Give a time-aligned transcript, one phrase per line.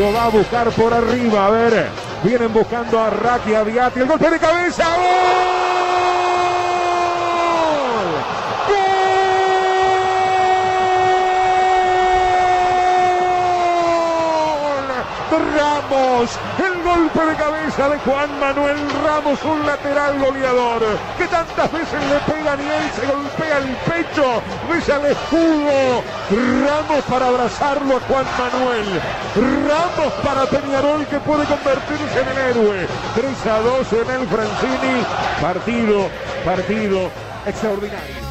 [0.00, 1.44] Lo va a buscar por arriba.
[1.44, 1.90] A ver.
[2.22, 4.00] Vienen buscando a Raki, a Diati.
[4.00, 4.84] El golpe de cabeza.
[4.96, 5.20] ¡Gol!
[15.54, 17.36] Ramos, el golpe de
[17.80, 20.82] cabeza Juan Manuel Ramos, un lateral goleador
[21.16, 26.02] que tantas veces le pegan y él se golpea el pecho, besa el escudo.
[26.30, 29.00] Ramos para abrazarlo a Juan Manuel.
[29.66, 32.86] Ramos para Peñarol que puede convertirse en el héroe.
[33.14, 35.06] 3 a 2 en el Francini.
[35.40, 36.08] Partido,
[36.44, 37.10] partido
[37.46, 38.29] extraordinario.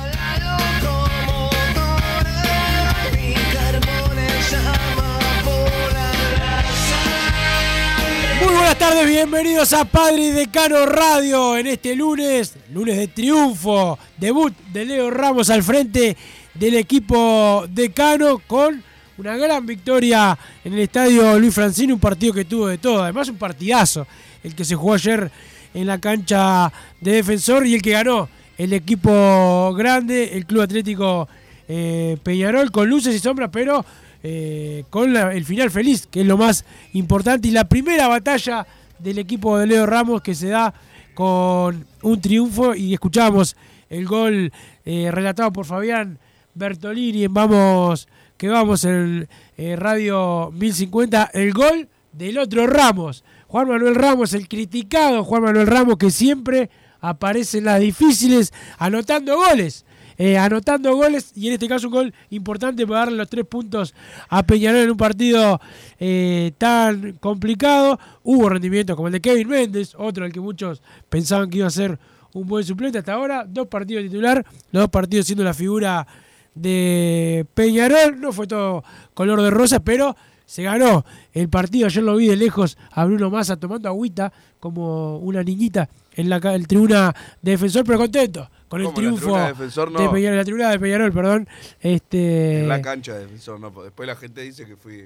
[8.42, 14.54] Muy buenas tardes, bienvenidos a Padre Decano Radio en este lunes, lunes de triunfo, debut
[14.72, 16.16] de Leo Ramos al frente
[16.54, 18.82] del equipo Decano con
[19.18, 23.28] una gran victoria en el estadio Luis Francini, un partido que tuvo de todo, además
[23.28, 24.08] un partidazo,
[24.42, 25.30] el que se jugó ayer
[25.74, 31.28] en la cancha de defensor y el que ganó el equipo grande, el Club Atlético
[31.68, 33.86] eh, Peñarol, con luces y sombras, pero
[34.24, 38.66] eh, con el final feliz, que es lo más importante, y la primera batalla
[39.00, 40.74] del equipo de Leo Ramos que se da
[41.13, 43.56] con un triunfo y escuchamos
[43.90, 44.52] el gol
[44.85, 46.19] eh, relatado por Fabián
[46.53, 48.07] Bertolini en Vamos,
[48.38, 54.47] que vamos en eh, Radio 1050, el gol del otro Ramos, Juan Manuel Ramos, el
[54.47, 56.69] criticado Juan Manuel Ramos que siempre
[57.01, 59.86] aparece en las difíciles anotando goles
[60.19, 63.96] eh, anotando goles y en este caso un gol importante para darle los tres puntos
[64.28, 65.59] a Peñarol en un partido
[66.00, 67.97] eh, tan complicado.
[68.24, 71.72] Hubo rendimientos como el de Kevin Méndez, otro al que muchos pensaban que iba a
[71.72, 71.97] ser
[72.34, 73.46] un buen suplente hasta ahora.
[73.47, 76.06] Dos partidos titular, los dos partidos siendo la figura
[76.53, 78.19] de Peñarol.
[78.19, 80.16] No fue todo color de rosa, pero
[80.46, 81.86] se ganó el partido.
[81.88, 86.40] Ayer lo vi de lejos a Bruno Massa tomando agüita como una niñita en la
[86.41, 89.91] ca- el tribuna de defensor, pero contento con el ¿Cómo, la triunfo tribuna de Defensor?
[89.91, 90.12] de No.
[90.12, 91.47] Peñarol, la tribuna de Peñarol, perdón.
[91.81, 93.72] Este, En la cancha de defensor, no.
[93.84, 95.06] Después la gente dice que fui.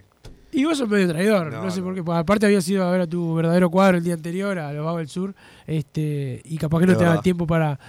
[0.51, 1.85] y vos sos medio traidor, no, No, sé no.
[1.85, 2.03] por qué.
[2.12, 5.00] Aparte había sido a ver a tu verdadero cuadro el día anterior, a los Vagos
[5.00, 5.34] del Sur,
[5.66, 7.24] este, y capaz que no Es te da verdad.
[7.24, 7.79] tiempo para,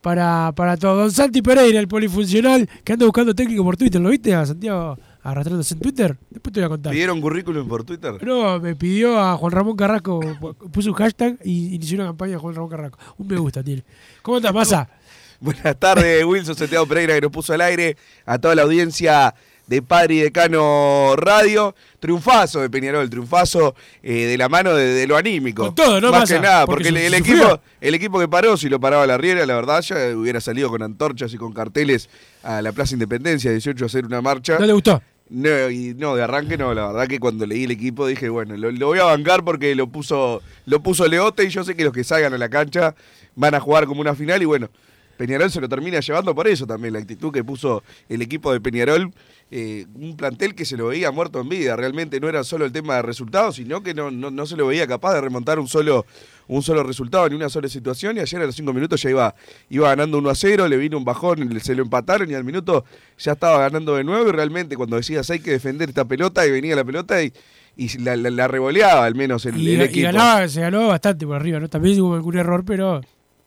[0.00, 0.96] para, para todo.
[0.96, 4.98] Don Santi Pereira, el polifuncional, que anda buscando técnico por Twitter, ¿lo viste a Santiago
[5.22, 6.16] arrastrándose en Twitter?
[6.30, 6.92] Después te voy a contar.
[6.92, 8.24] ¿Pidieron currículum por Twitter?
[8.24, 10.20] No, me pidió a Juan Ramón Carrasco,
[10.72, 12.98] puso un hashtag y inició una campaña a Juan Ramón Carrasco.
[13.18, 13.82] Un me gusta tiene.
[14.22, 14.88] ¿Cómo estás, Massa?
[15.40, 17.96] Buenas tardes, Wilson Santiago Pereira, que nos puso al aire.
[18.24, 19.34] A toda la audiencia
[19.66, 21.74] de Padre y Decano Radio.
[22.00, 25.64] Triunfazo de Peñarol, triunfazo eh, de la mano de, de lo anímico.
[25.64, 26.34] Con todo, ¿no, Más Massa?
[26.36, 29.44] que nada, Porque porque, el, equipo, el equipo que paró, si lo paraba la Riera,
[29.44, 32.08] la verdad, ya hubiera salido con antorchas y con carteles
[32.42, 34.58] a la Plaza Independencia, 18 a hacer una marcha.
[34.58, 35.02] ¿No te gustó?
[35.28, 38.56] No, y no, de arranque no, la verdad que cuando leí el equipo dije, bueno,
[38.56, 41.82] lo, lo voy a bancar porque lo puso, lo puso Leote y yo sé que
[41.82, 42.94] los que salgan a la cancha
[43.34, 44.70] van a jugar como una final y bueno,
[45.16, 48.60] Peñarol se lo termina llevando por eso también, la actitud que puso el equipo de
[48.60, 49.12] Peñarol,
[49.50, 52.72] eh, un plantel que se lo veía muerto en vida, realmente no era solo el
[52.72, 55.68] tema de resultados, sino que no, no, no se lo veía capaz de remontar un
[55.68, 56.04] solo,
[56.48, 59.34] un solo resultado ni una sola situación y ayer a los cinco minutos ya iba,
[59.70, 62.84] iba ganando 1 a 0, le vino un bajón, se lo empataron y al minuto
[63.18, 66.50] ya estaba ganando de nuevo y realmente cuando decías hay que defender esta pelota y
[66.50, 67.32] venía la pelota y,
[67.76, 70.06] y la, la- la revoleaba al menos el, Y, el y equipo.
[70.06, 71.68] ganaba, se ganó bastante por arriba, ¿no?
[71.68, 73.00] También hubo algún error, pero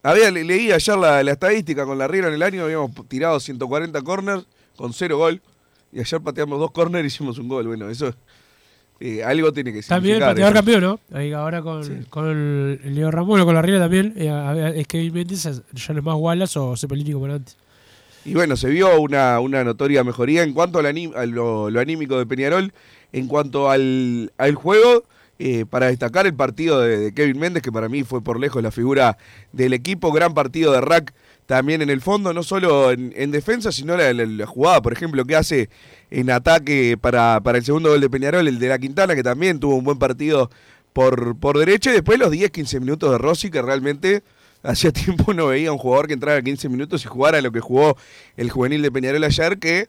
[0.03, 3.39] Había, le- leí ayer la, la estadística con la Riera en el año, habíamos tirado
[3.39, 5.41] 140 corners con cero gol.
[5.91, 7.67] Y ayer pateamos dos córner y hicimos un gol.
[7.67, 8.13] Bueno, eso
[8.99, 10.99] eh, algo tiene que También el pateador campeón, ¿no?
[11.11, 11.93] Ahí ahora con, Sí.
[12.09, 14.13] con el, Leo Ramón, con la Riera también.
[14.15, 17.57] eh, es Kevin Méndez, ya no es más Wallace o Cepelini como era antes.
[18.25, 20.83] Y bueno, se vio una, una notoria mejoría en cuanto a
[21.25, 22.71] lo, lo anímico de Peñarol,
[23.13, 25.05] en cuanto al, al juego,
[25.39, 28.71] eh, para destacar el partido de, Kevin Méndez, que para mí fue por lejos la
[28.71, 29.17] figura
[29.53, 31.13] del equipo, gran partido de Rack
[31.45, 35.37] también en el fondo, no solo en, en defensa, sino la jugada, por ejemplo, que
[35.37, 35.69] hace
[36.11, 39.59] en ataque para, para el segundo gol de Peñarol, el de la Quintana, que también
[39.59, 40.51] tuvo un buen partido
[40.93, 44.23] por, por derecha, y después los 10-15 minutos de Rossi, que realmente
[44.61, 47.61] hacía tiempo no veía a un jugador que entrara 15 minutos y jugara lo que
[47.61, 47.95] jugó
[48.35, 49.87] el juvenil de Peñarol ayer, que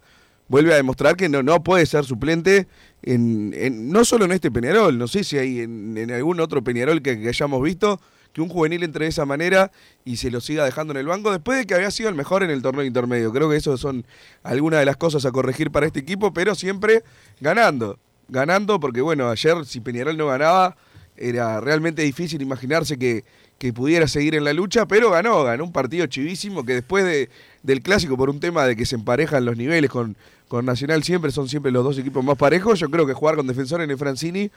[0.48, 2.66] vuelve a demostrar que no, no puede ser suplente,
[3.02, 7.20] no solo en este Peñarol, no sé si hay en, en algún otro Peñarol que,
[7.20, 8.00] que hayamos visto,
[8.32, 9.72] que un juvenil entre de esa manera
[10.04, 12.42] y se lo siga dejando en el banco después de que había sido el mejor
[12.42, 13.32] en el torneo intermedio.
[13.32, 14.04] Creo que eso son
[14.42, 17.02] algunas de las cosas a corregir para este equipo, pero siempre
[17.40, 17.98] ganando.
[18.28, 20.76] Ganando porque, bueno, ayer si Peñarol no ganaba,
[21.16, 23.24] era realmente difícil imaginarse que,
[23.60, 27.28] que pudiera seguir en la lucha, pero ganó, ganó un partido chivísimo que después de,
[27.62, 30.16] del clásico, por un tema de que se emparejan los niveles con,
[30.48, 33.46] con Nacional siempre, son siempre los dos equipos más parejos, yo creo que jugar con
[33.46, 34.50] Defensor en el Francini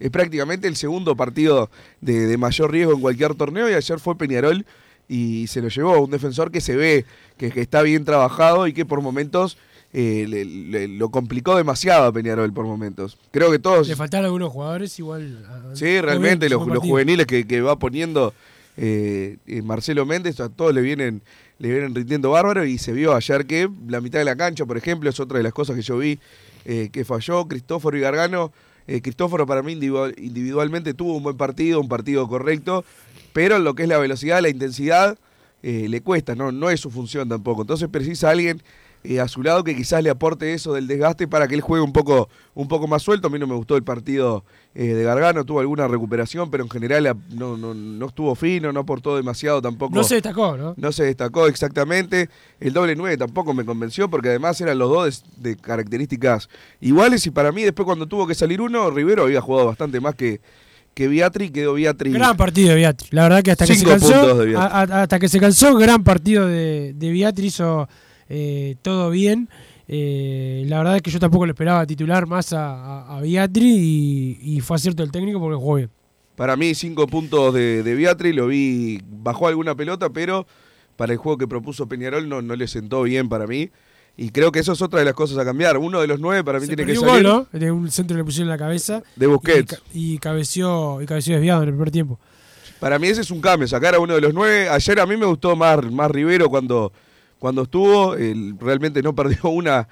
[0.00, 1.70] es prácticamente el segundo partido
[2.00, 4.66] de, de mayor riesgo en cualquier torneo y ayer fue Peñarol
[5.06, 7.04] y se lo llevó un defensor que se ve
[7.36, 9.56] que, que está bien trabajado y que por momentos
[10.00, 13.18] eh, le- le- lo complicó demasiado a Peñarol por momentos.
[13.32, 13.88] Creo que todos...
[13.88, 15.44] Le faltaron algunos jugadores igual.
[15.48, 18.32] a- Sí, realmente los, los juveniles que, que va poniendo
[18.76, 21.20] eh, eh, Marcelo Méndez, a todos le vienen,
[21.58, 24.76] le vienen rindiendo bárbaro y se vio ayer que la mitad de la cancha, por
[24.76, 26.20] ejemplo, es otra de las cosas que yo vi
[26.64, 27.48] eh, que falló.
[27.48, 28.52] Cristóforo y Gargano,
[29.02, 32.84] Cristóforo para mí individual- individualmente tuvo un buen partido, un partido correcto,
[33.32, 35.18] pero en lo que es la velocidad, la intensidad,
[35.60, 36.52] le cuesta, ¿no?
[36.52, 37.62] no es su función tampoco.
[37.62, 38.62] Entonces precisa alguien
[39.04, 41.84] eh, a su lado que quizás le aporte eso del desgaste para que él juegue
[41.84, 43.28] un poco, un poco más suelto.
[43.28, 46.70] A mí no me gustó el partido eh, de Gargano, tuvo alguna recuperación, pero en
[46.70, 49.94] general no, no, no estuvo fino, no aportó demasiado tampoco.
[49.94, 50.74] No se destacó, ¿no?
[50.76, 52.28] No se destacó exactamente.
[52.60, 56.48] El doble 9 tampoco me convenció porque además eran los dos de, de características
[56.80, 60.14] iguales y para mí después cuando tuvo que salir uno, Rivero había jugado bastante más
[60.14, 60.40] que,
[60.94, 62.10] que Beatri, quedó Beatri.
[62.12, 63.12] Gran partido de Beatriz.
[63.12, 64.56] La verdad que hasta que se cansó, Beatriz.
[64.56, 67.88] a- a- hasta que se cansó, gran partido de, de Beatriz hizo
[68.28, 69.48] eh, todo bien.
[69.86, 73.78] Eh, la verdad es que yo tampoco le esperaba titular más a, a, a Beatriz
[73.78, 75.90] y, y fue acierto el técnico porque jugó bien.
[76.36, 80.46] Para mí cinco puntos de, de Beatri, lo vi, bajó alguna pelota, pero
[80.96, 83.70] para el juego que propuso Peñarol no, no le sentó bien para mí.
[84.16, 85.78] Y creo que eso es otra de las cosas a cambiar.
[85.78, 87.58] Uno de los nueve para mí Se tiene que salir gol, ¿no?
[87.58, 89.00] De un centro que le pusieron en la cabeza.
[89.14, 89.80] de Busquets.
[89.94, 92.18] Y, y cabeció, y cabeció desviado en el primer tiempo.
[92.80, 94.68] Para mí ese es un cambio, sacar a uno de los nueve.
[94.68, 96.92] Ayer a mí me gustó más, más Rivero cuando,
[97.38, 98.14] cuando estuvo.
[98.14, 99.88] Él realmente no perdió una,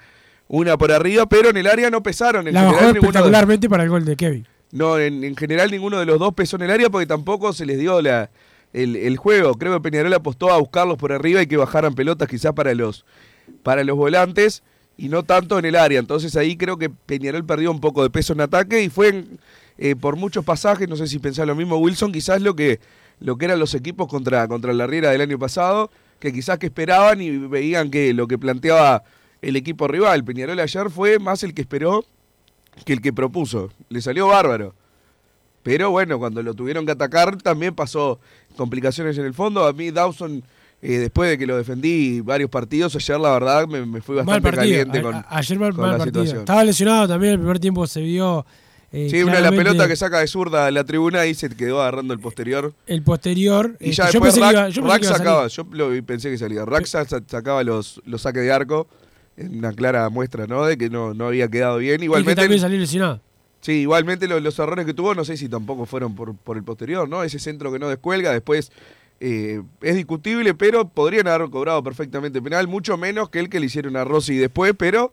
[0.47, 2.47] una por arriba, pero en el área no pesaron.
[2.47, 4.47] En La bajó general, de- espectacularmente para el gol de Kevin.
[4.71, 7.65] no, en, en general ninguno de los dos pesó en el área porque tampoco se
[7.65, 8.29] les dio la,
[8.73, 9.53] el, el juego.
[9.55, 13.05] Creo que Peñarol apostó a buscarlos por arriba y que bajaran pelotas quizás para los,
[13.63, 14.63] para los volantes
[14.97, 15.99] y no tanto en el área.
[15.99, 19.39] Entonces ahí creo que Peñarol perdió un poco de peso en ataque y fue en-
[19.79, 22.79] eh, por muchos pasajes, no sé si pensás lo mismo Wilson, quizás lo que,
[23.19, 26.67] lo que eran los equipos contra, contra la Riera del año pasado, que quizás que
[26.67, 29.03] esperaban y veían que lo que planteaba
[29.41, 30.23] el equipo rival.
[30.23, 32.03] Peñarol ayer fue más el que esperó
[32.85, 33.71] que el que propuso.
[33.89, 34.73] Le salió bárbaro.
[35.63, 38.19] Pero bueno, cuando lo tuvieron que atacar también pasó
[38.55, 39.65] complicaciones en el fondo.
[39.65, 40.41] A mí Dawson,
[40.81, 44.25] eh, después de que lo defendí varios partidos, ayer la verdad me, me fui Mal
[44.25, 44.85] bastante partido.
[44.87, 46.21] caliente A- con, ayer mal, con mal la partido.
[46.23, 46.39] situación.
[46.43, 47.33] Estaba lesionado también.
[47.33, 48.45] El primer tiempo se vio.
[48.91, 51.33] Eh, Sí, una de las claramente pelotas que saca de zurda a la tribuna y
[51.33, 52.73] se quedó agarrando el posterior.
[52.85, 53.75] El posterior.
[53.79, 56.37] Y eh, ya yo después pensé que iba- yo Rack sacaba, yo lo pensé que
[56.37, 56.65] salía.
[56.65, 58.87] Rack sa- sacaba los, los saques de arco,
[59.35, 60.65] en una clara muestra, ¿no?
[60.65, 61.95] De que no, no había quedado bien.
[61.95, 63.21] Y que Igualmente, también salió lesionado.
[63.61, 66.63] Sí, igualmente lo- los, errores que tuvo, no sé si tampoco fueron por, por el
[66.63, 67.23] posterior, ¿no?
[67.23, 68.71] Ese centro que no descuelga, después
[69.19, 73.65] eh, es discutible, pero podrían haber cobrado perfectamente penal, mucho menos que el que le
[73.65, 75.11] hicieron a Rossi después, pero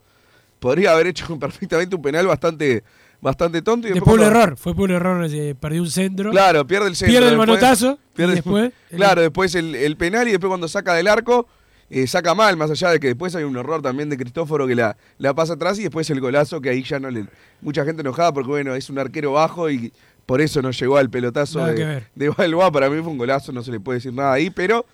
[0.61, 2.85] podría haber hecho perfectamente un penal bastante,
[3.25, 3.89] bastante tonto.
[3.89, 4.57] Y Después un cuando- error.
[4.57, 5.27] Fue por un error.
[5.29, 6.31] eh, perdió un centro.
[6.31, 7.11] Claro, pierde el centro.
[7.13, 7.99] pierde el después- manotazo.
[8.15, 8.73] pierde- después.
[8.95, 11.49] Claro, después el, el penal y después cuando saca del arco,
[11.91, 14.75] eh, saca mal, más allá de que después hay un error también de Cristóforo que
[14.75, 17.27] la, la pasa atrás y después el golazo que ahí ya no le...
[17.61, 19.93] Mucha gente enojada porque bueno, es un arquero bajo y
[20.27, 22.71] por eso no llegó al pelotazo Nada de, de Balboa.
[22.71, 24.85] Para mí fue un golazo, no se le puede decir nada ahí, pero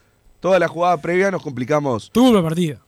[0.41, 2.11] toda la jugada previa nos complicamos.
[2.13, 2.79] Tuvo un mal partido.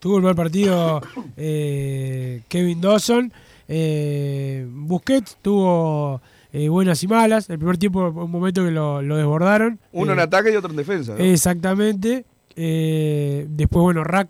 [0.00, 1.00] Tuvo un mal partido
[1.36, 3.32] eh, Kevin Dawson.
[3.68, 6.20] Eh, Busquets tuvo
[6.52, 7.48] eh, buenas y malas.
[7.50, 9.78] El primer tiempo, un momento que lo, lo desbordaron.
[9.92, 11.14] Uno Eh, en ataque y otro en defensa.
[11.16, 11.18] ¿no?
[11.22, 12.24] Exactamente.
[12.56, 14.28] Eh, después, bueno, Rack,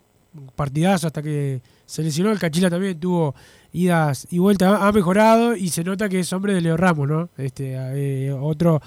[0.55, 3.33] partidazo hasta que se lesionó, el Cachila también tuvo
[3.71, 7.29] idas y vueltas, ha mejorado y se nota que es hombre de Leo Ramos, ¿no?
[7.37, 8.81] Este, eh, otro,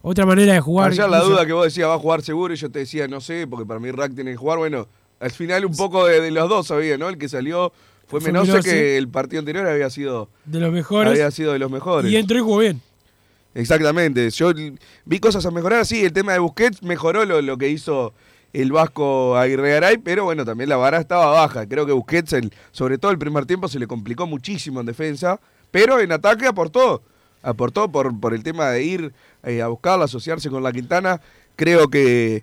[0.00, 0.92] otra manera de jugar.
[0.92, 3.20] Ayer la duda que vos decías va a jugar seguro y yo te decía no
[3.20, 4.58] sé, porque para mí Rack tiene que jugar.
[4.58, 4.86] Bueno,
[5.20, 7.08] al final un poco de, de los dos había, ¿no?
[7.10, 7.72] El que salió
[8.08, 8.60] fue Menose.
[8.60, 11.12] que el partido anterior había sido, de los mejores.
[11.12, 12.10] había sido de los mejores.
[12.10, 12.80] Y entró y jugó bien.
[13.54, 14.30] Exactamente.
[14.30, 14.52] Yo
[15.04, 18.12] vi cosas a mejorar, sí, el tema de Busquets mejoró lo, lo que hizo
[18.52, 21.66] el Vasco Aguirre Garay, pero bueno, también la vara estaba baja.
[21.66, 25.40] Creo que Busquets, el- sobre todo el primer tiempo, se le complicó muchísimo en defensa,
[25.70, 27.02] pero en ataque aportó.
[27.42, 29.12] Aportó por, por el tema de ir
[29.44, 31.20] eh, a buscarla, asociarse con la Quintana.
[31.56, 32.42] Creo que,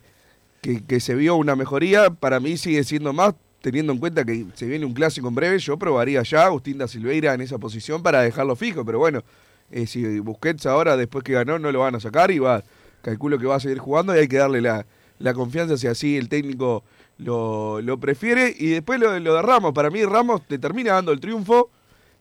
[0.61, 2.09] que, que se vio una mejoría.
[2.11, 3.33] Para mí sigue siendo más,
[3.65, 5.57] teniendo en cuenta que se viene un clásico en breve.
[5.57, 9.23] Yo probaría ya a Agustín da Silveira en esa posición para dejarlo fijo, pero bueno,
[9.71, 12.61] eh, si Busquets ahora, después que ganó, no lo van a sacar y va,
[13.01, 14.85] calculo que va a seguir jugando y hay que darle la,
[15.17, 16.83] la confianza si así el técnico
[17.17, 18.53] lo, lo prefiere.
[18.55, 21.71] Y después lo, lo de Ramos, para mí Ramos te termina dando el triunfo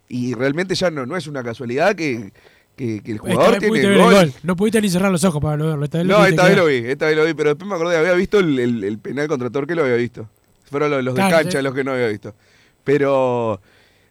[0.09, 2.33] y realmente ya no, no es una casualidad que,
[2.75, 4.33] que, que el jugador tiene el el gol.
[4.43, 5.85] No pudiste ni cerrar los ojos para verlo.
[5.85, 7.99] Esta vez No, esta vez lo vi, esta vez lo vi, pero después me acordé,
[7.99, 10.27] había visto el, el- el penal contra Torque, lo había visto.
[10.71, 12.35] Fueron los, los de Claro, cancha los que no había visto.
[12.85, 13.61] Pero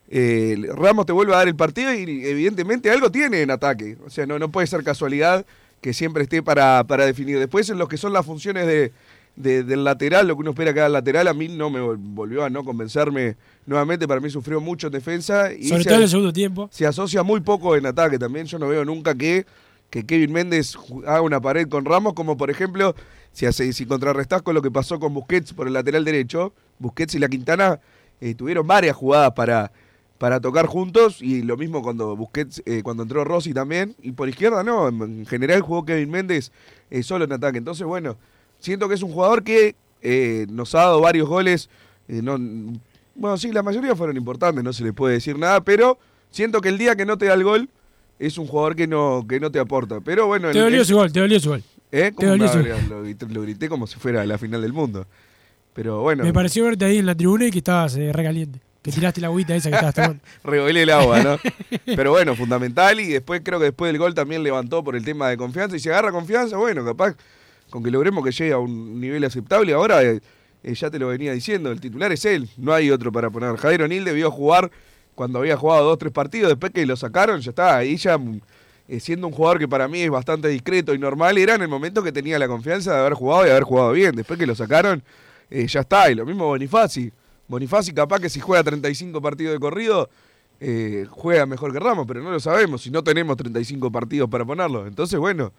[0.09, 3.97] eh, Ramos te vuelve a dar el partido y evidentemente algo tiene en ataque.
[4.05, 5.45] O sea, no, no puede ser casualidad
[5.81, 7.39] que siempre esté para, para definir.
[7.39, 8.91] Después en lo que son las funciones de,
[9.35, 11.79] de- del lateral, lo que uno espera que haga el lateral, a mí no me
[11.81, 14.07] vol- volvió a no convencerme nuevamente.
[14.07, 15.51] Para mí sufrió mucho en defensa.
[15.51, 16.69] Y Sobre se- todo en el segundo tiempo.
[16.71, 18.45] se asocia muy poco en ataque también.
[18.45, 19.45] Yo no veo nunca que,
[19.89, 22.95] que Kevin Méndez haga una pared con Ramos, como por ejemplo,
[23.33, 27.15] si, hace, si contrarrestás con lo que pasó con Busquets por el lateral derecho, Busquets
[27.15, 27.79] y la Quintana
[28.21, 29.71] eh, tuvieron varias jugadas para,
[30.17, 34.29] para tocar juntos, y lo mismo cuando Busquets, eh, cuando entró Rossi también, y por
[34.29, 36.51] izquierda no, en, en general jugó Kevin Méndez
[36.89, 37.57] eh, solo en ataque.
[37.57, 38.15] Entonces, bueno,
[38.59, 41.69] siento que es un jugador que eh, nos ha dado varios goles,
[42.07, 42.37] no,
[43.15, 45.97] bueno, sí, la mayoría fueron importantes, no se le puede decir nada, pero
[46.31, 47.69] siento que el día que no te da el gol
[48.19, 49.99] es un jugador que no, que no te aporta.
[50.01, 51.63] Pero bueno, Te dolió el- su gol, te dolió su gol.
[51.93, 52.13] ¿Eh?
[52.17, 55.05] lo, grité, lo grité como si fuera la final del mundo.
[55.73, 58.59] Pero bueno, Me pareció verte ahí en la tribuna y que estabas eh, recaliente.
[58.81, 60.21] Que tiraste la agüita esa que estabas tomando.
[60.67, 61.37] el agua, ¿no?
[61.85, 65.29] Pero bueno, fundamental y después creo que después del gol también levantó por el tema
[65.29, 67.15] de confianza y si agarra confianza, bueno, capaz
[67.69, 69.73] con que logremos que llegue a un nivel aceptable.
[69.73, 70.19] Ahora eh,
[70.63, 73.55] eh, ya te lo venía diciendo, el titular es él, no hay otro para poner.
[73.55, 74.69] Javier O'Neill debió jugar
[75.15, 78.41] cuando había jugado dos, tres partidos, después que lo sacaron, ya está, ahí ya mm,
[78.95, 81.67] eh, siendo un jugador que para mí es bastante discreto y normal, era en el
[81.67, 84.15] momento que tenía la confianza de haber jugado y haber jugado bien.
[84.15, 85.01] Después que lo sacaron,
[85.49, 86.11] eh, ya está.
[86.11, 87.11] Y lo mismo Bonifaci.
[87.47, 90.09] Bonifaci capaz que si juega 35 partidos de corrido,
[90.59, 92.81] eh, juega mejor que Ramos, pero no lo sabemos.
[92.81, 94.87] Si no tenemos 35 partidos para ponerlo.
[94.87, 95.51] Entonces, bueno,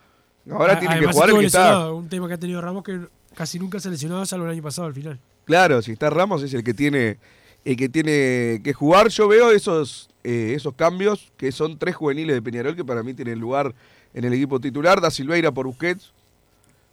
[0.50, 1.92] ahora A- tiene que jugar el que está.
[1.92, 3.00] Un tema que ha tenido Ramos que
[3.34, 5.18] casi nunca se ha lesionado, salvo el año pasado al final.
[5.44, 7.18] Claro, si está Ramos es el que tiene,
[7.64, 9.08] el que tiene que jugar.
[9.08, 13.12] Yo veo esos, eh, esos cambios, que son tres juveniles de Peñarol que para mí
[13.12, 13.74] tienen lugar
[14.14, 15.00] en el equipo titular.
[15.02, 16.12] Da Silveira por Busquets.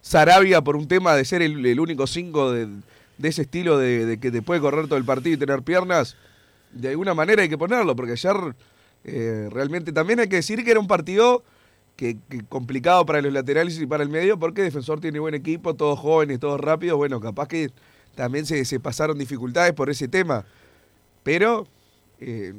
[0.01, 2.67] Sarabia por un tema de ser el, único cinco de,
[3.21, 6.17] ese estilo de, que te puede correr todo el partido y tener piernas.
[6.73, 8.35] De alguna manera hay que ponerlo, porque ayer
[9.05, 11.43] eh, realmente también hay que decir que era un partido
[11.95, 12.17] que,
[12.49, 16.39] complicado para los laterales y para el medio, porque Defensor tiene buen equipo, todos jóvenes,
[16.39, 16.97] todos rápidos.
[16.97, 17.69] Bueno, capaz que
[18.15, 20.45] también se, se pasaron dificultades por ese tema.
[21.23, 21.67] Pero
[22.19, 22.53] eh,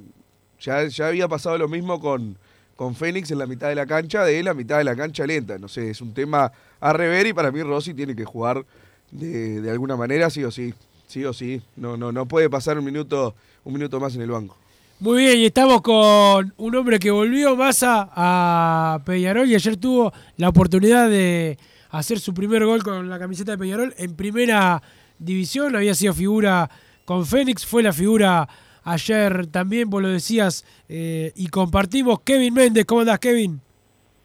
[0.62, 2.36] ya, ya había pasado lo mismo con,
[2.76, 5.58] con Fénix en la mitad de la cancha, de la mitad de la cancha lenta.
[5.58, 6.50] No sé, es un tema
[6.80, 8.64] a rever y para mí Rossi tiene que jugar
[9.10, 10.72] de, de alguna manera, sí o sí.
[11.06, 11.60] Sí o sí.
[11.76, 14.56] No, no, no puede pasar un minuto, un minuto más en el banco.
[15.00, 19.76] Muy bien, y estamos con un hombre que volvió más a, a Peñarol y ayer
[19.76, 21.58] tuvo la oportunidad de
[21.90, 24.80] hacer su primer gol con la camiseta de Peñarol en primera
[25.18, 25.74] división.
[25.74, 26.70] Había sido figura
[27.04, 28.48] con Fénix, fue la figura
[28.84, 32.20] ayer también, vos lo decías, eh, y compartimos.
[32.20, 33.60] Kevin Méndez, ¿cómo andás, Kevin?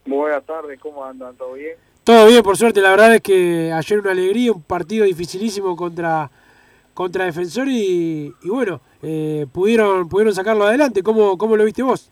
[0.05, 1.35] Muy buenas tardes, ¿cómo andan?
[1.35, 1.75] ¿Todo bien?
[2.03, 2.79] Todo bien, por suerte.
[2.81, 6.31] La verdad es que ayer una alegría, un partido dificilísimo contra,
[6.93, 11.03] contra Defensor y, y bueno, eh, pudieron, pudieron sacarlo adelante.
[11.03, 12.09] ¿Cómo, ¿Cómo lo viste vos?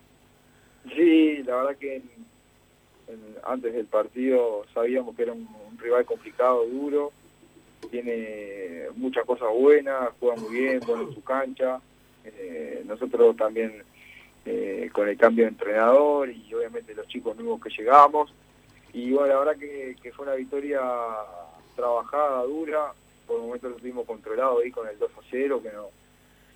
[0.94, 2.26] Sí, la verdad que en-
[3.08, 7.12] en- antes del partido sabíamos que era un, un rival complicado, duro,
[7.90, 11.80] tiene muchas cosas buenas, juega muy bien, en su cancha.
[12.26, 13.84] Eh, nosotros también
[14.46, 18.34] eh, con el cambio de entrenador y obviamente los chicos nuevos que llegamos.
[18.94, 20.82] Y bueno, la verdad que, fue una victoria
[21.76, 22.94] trabajada, dura,
[23.28, 25.88] por momentos lo tuvimos controlado ahí con el 2 a 0, que no,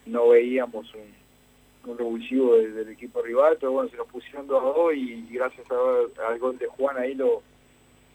[0.05, 4.93] no veíamos un, revulsivo del, equipo rival, pero bueno, se nos pusieron 2 a 2
[4.95, 7.41] y gracias al gol de Juan ahí lo,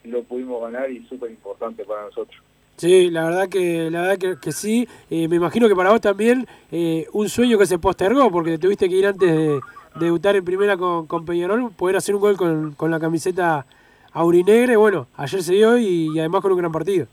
[0.04, 2.40] lo pudimos ganar y súper importante para nosotros.
[2.76, 4.88] Sí, la verdad que la verdad que, que sí.
[5.10, 8.88] Eh, me imagino que para vos también eh, un sueño que se postergó porque tuviste
[8.88, 9.60] que ir antes de, de
[10.06, 13.64] debutar en primera con, con Peñarol, poder hacer un gol con, con la camiseta
[14.12, 14.72] aurinegra.
[14.72, 17.06] Y bueno, ayer se dio y, además con un gran partido.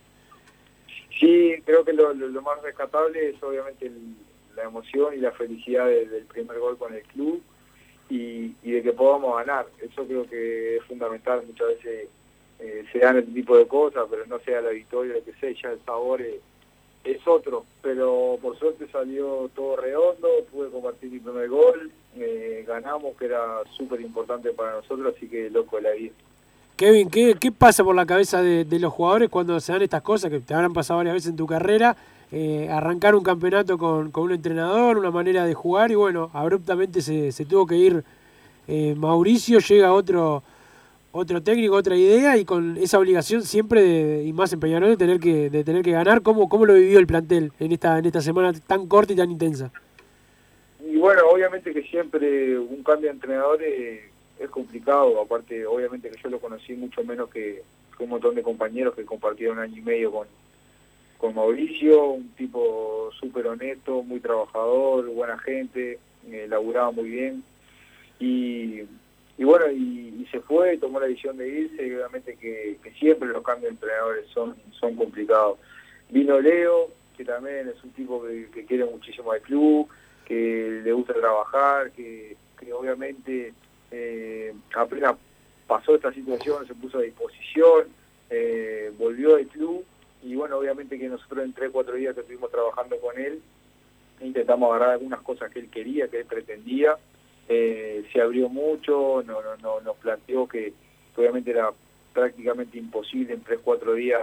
[1.20, 4.15] Sí, creo que lo, lo, más rescatable es obviamente el-
[4.56, 7.41] la emoción y la felicidad de- del primer gol con el club
[8.10, 9.68] y, y de que podamos ganar.
[9.82, 11.44] Eso creo que es fundamental.
[11.48, 12.10] Muchas veces
[12.62, 15.51] eh, se dan este tipo de cosas, pero no sea la victoria, lo que sea,
[15.51, 16.38] ya el sabor es,
[17.25, 17.65] otro.
[17.82, 23.62] Pero por suerte salió todo redondo, pude compartir mi primer gol, eh, ganamos, que era
[23.75, 26.13] súper importante para nosotros, así que loco de la vida.
[26.75, 30.01] Kevin, ¿qué, qué pasa por la cabeza de, de los jugadores cuando se dan estas
[30.01, 31.96] cosas que te habrán pasado varias veces en tu carrera?
[32.32, 37.01] Eh, arrancar un campeonato con, con un entrenador, una manera de jugar y bueno, abruptamente
[37.01, 38.03] se, se tuvo que ir
[38.70, 40.41] eh, Mauricio, llega otro
[41.12, 45.20] otro técnico, otra idea y con esa obligación siempre, de- y más en de tener
[45.20, 46.22] que, de tener que ganar.
[46.22, 49.32] ¿Cómo, ¿Cómo lo vivió el plantel en esta, en esta semana tan corta y tan
[49.32, 49.72] intensa?
[50.86, 56.20] Y bueno, obviamente que siempre un cambio de entrenador eh, es complicado, aparte obviamente que
[56.22, 57.62] yo lo conocí mucho menos que,
[58.00, 60.27] un montón de compañeros que compartieron año y medio con,
[61.20, 67.44] con Mauricio, un tipo súper honesto, muy trabajador, buena gente, eh, laburaba muy bien
[68.20, 68.82] y,
[69.41, 73.43] y bueno, y, se fue, tomó la decisión de irse y obviamente que, siempre los
[73.43, 75.57] cambios de entrenadores son, son complicados.
[76.12, 79.89] Vino Leo, que también es un tipo que, quiere muchísimo al club,
[80.25, 83.55] que le gusta trabajar, que, que obviamente
[83.89, 85.15] eh, apenas
[85.65, 87.88] pasó esta situación, se puso a disposición,
[88.29, 89.83] eh, volvió al club
[90.21, 93.41] y bueno, obviamente que nosotros en tres, cuatro días que estuvimos trabajando con él,
[94.21, 96.95] intentamos agarrar algunas cosas que él quería, que él pretendía,
[97.53, 100.72] eh, se abrió mucho, no, no, no, nos planteó que
[101.17, 101.69] obviamente era
[102.13, 104.21] prácticamente imposible en tres, cuatro días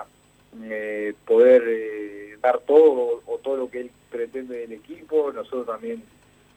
[0.62, 6.02] eh, poder eh, dar todo o todo lo que él pretende del equipo, nosotros también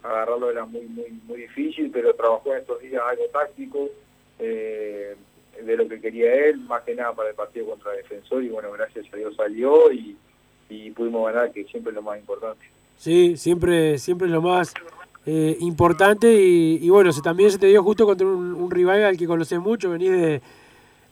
[0.02, 3.90] agarrarlo era muy muy muy difícil, pero trabajó en estos días algo táctico
[4.40, 5.18] eh,
[5.62, 8.72] de lo que quería él, más que nada para el partido contra Defensor y bueno,
[8.72, 10.16] gracias a Dios salió y,
[10.70, 12.66] y pudimos ganar, que siempre es lo más importante.
[12.96, 14.74] Sí, siempre, siempre es lo más
[15.26, 19.28] eh, importante y, y bueno, también se te dio justo contra un, rival al que
[19.28, 20.42] conoces mucho, venís de,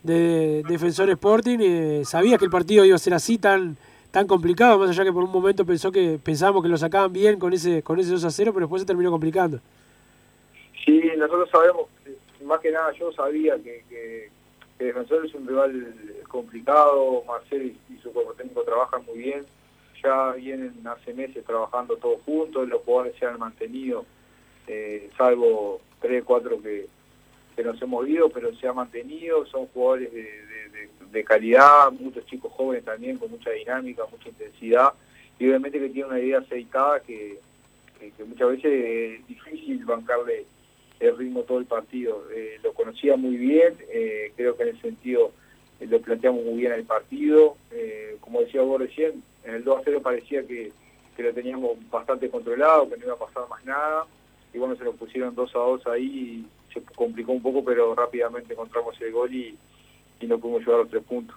[0.04, 3.78] de Defensor Sporting, eh, sabías que el partido iba a ser así tan
[4.12, 7.38] tan complicado, más allá que por un momento pensó que pensábamos que lo sacaban bien
[7.38, 9.60] con ese con ese 2 a 0, pero después se terminó complicando.
[10.84, 14.30] Sí, nosotros sabemos, eh, más que nada yo sabía que, que,
[14.80, 15.94] Defensor es un rival
[16.30, 19.46] complicado, Marcelo y, y su cuerpo técnico trabajan muy bien,
[20.04, 24.06] ya vienen hace meses trabajando todos juntos, los jugadores se han mantenido,
[24.68, 26.88] eh, salvo tres, cuatro que,
[27.56, 30.24] que nos hemos ido, pero se ha mantenido, son jugadores de,
[31.12, 34.94] de- calidad, muchos chicos jóvenes también, con mucha dinámica, mucha intensidad,
[35.38, 37.40] y obviamente que tienen una idea aceitada que,
[38.00, 40.46] que, muchas veces es difícil bancarle
[41.00, 42.24] el ritmo todo el partido.
[42.34, 45.32] Eh, lo conocía muy bien, eh, creo que en ese sentido
[45.80, 47.56] lo planteamos muy bien el partido.
[47.72, 50.72] Eh, como decía vos recién, en el 2 a 0 parecía que,
[51.16, 54.06] que lo teníamos bastante controlado, que no iba a pasar más nada.
[54.54, 57.96] Y bueno, se lo pusieron 2 a 2 ahí y se complicó un poco, pero
[57.96, 59.58] rápidamente encontramos el gol y,
[60.20, 61.36] y no pudimos llevar los tres puntos.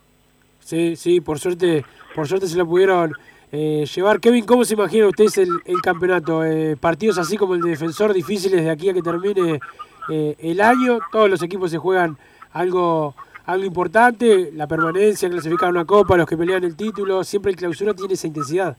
[0.61, 3.13] Sí, sí, por suerte, por suerte se lo pudieron
[3.51, 4.21] eh, llevar.
[4.21, 6.45] Kevin, ¿cómo se imagina ustedes el, el campeonato?
[6.45, 9.61] Eh, partidos así como el de defensor, difíciles de aquí a que termine
[10.09, 11.01] eh, el año.
[11.11, 12.17] Todos los equipos se juegan
[12.53, 13.15] algo,
[13.47, 17.25] algo importante, la permanencia, clasificar una copa, los que pelean el título.
[17.25, 18.77] Siempre el clausura tiene esa intensidad.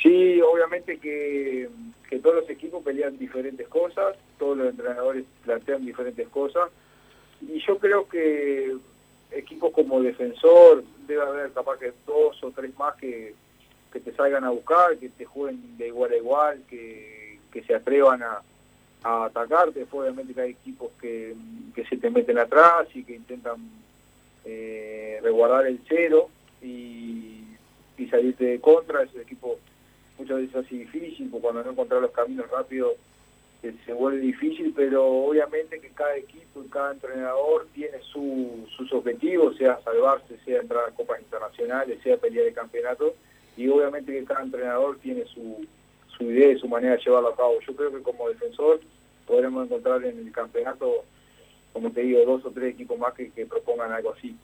[0.00, 1.68] Sí, obviamente que,
[2.08, 6.70] que todos los equipos pelean diferentes cosas, todos los entrenadores plantean diferentes cosas,
[7.40, 8.76] y yo creo que
[9.32, 13.34] equipos como Defensor, debe haber capaz que dos o tres más que,
[13.92, 17.74] que te salgan a buscar, que te jueguen de igual a igual, que, que se
[17.74, 18.40] atrevan a,
[19.02, 21.34] atacarte, después obviamente hay equipos que,
[21.74, 23.56] que se te meten atrás y que intentan
[24.44, 26.30] eh, resguardar el cero
[26.62, 27.44] y,
[28.10, 29.58] salirte de contra, esos equipos
[30.18, 32.94] muchas veces así difícil, porque cuando no encontrar los caminos rápidos
[33.62, 38.90] eh, se vuelve difícil, pero obviamente que cada equipo y cada entrenador tiene su, sus
[38.94, 43.14] objetivos, sea salvarse, sea entrar a copas internacionales, sea pelear el campeonato,
[43.58, 45.66] y obviamente que cada entrenador tiene su,
[46.18, 47.54] su idea y su manera de llevarlo a cabo.
[47.66, 48.80] Yo creo que como defensor
[49.26, 51.04] podremos encontrar en el campeonato,
[51.72, 54.34] como te digo, dos o tres equipos más que, propongan algo así.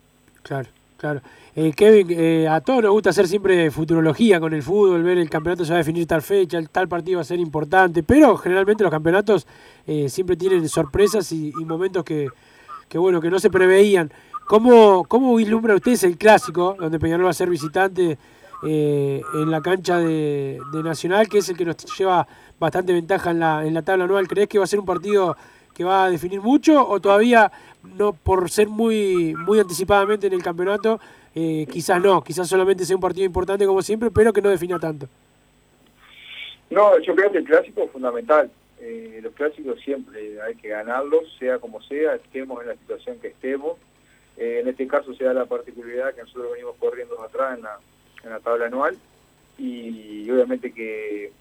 [0.42, 1.20] Claro, claro.
[1.56, 5.30] Eh, Kevin, eh, a todos nos gusta hacer siempre futurología con el fútbol, ver el
[5.30, 8.36] campeonato se va a definir tal fecha, el tal partido va a ser importante, pero
[8.36, 9.46] generalmente los campeonatos
[9.86, 12.28] eh, siempre tienen sorpresas y, momentos que,
[12.88, 14.12] que, bueno, que no se preveían.
[14.46, 18.18] ¿Cómo, ¿Cómo vislumbra usted el clásico, donde Peñarol va a ser visitante
[18.62, 22.26] eh, en la cancha de, Nacional, que es el que nos lleva
[22.58, 24.28] bastante ventaja en la, en la tabla anual?
[24.28, 25.36] ¿Crees que va a ser un partido
[25.74, 27.50] que va a definir mucho o todavía
[27.98, 31.00] no por ser muy, muy anticipadamente en el campeonato,
[31.34, 34.78] eh, quizás no, quizás solamente sea un partido importante como siempre, pero que no defina
[34.78, 35.08] tanto?
[36.70, 38.50] No, yo creo que el clásico es fundamental.
[38.80, 43.28] Eh, los clásicos siempre hay que ganarlos, sea como sea, estemos en la situación que
[43.28, 43.76] estemos.
[44.36, 47.78] Eh, en este caso se da la particularidad que nosotros venimos corriendo atrás en la,
[48.24, 48.96] en la tabla anual
[49.58, 51.32] y, obviamente que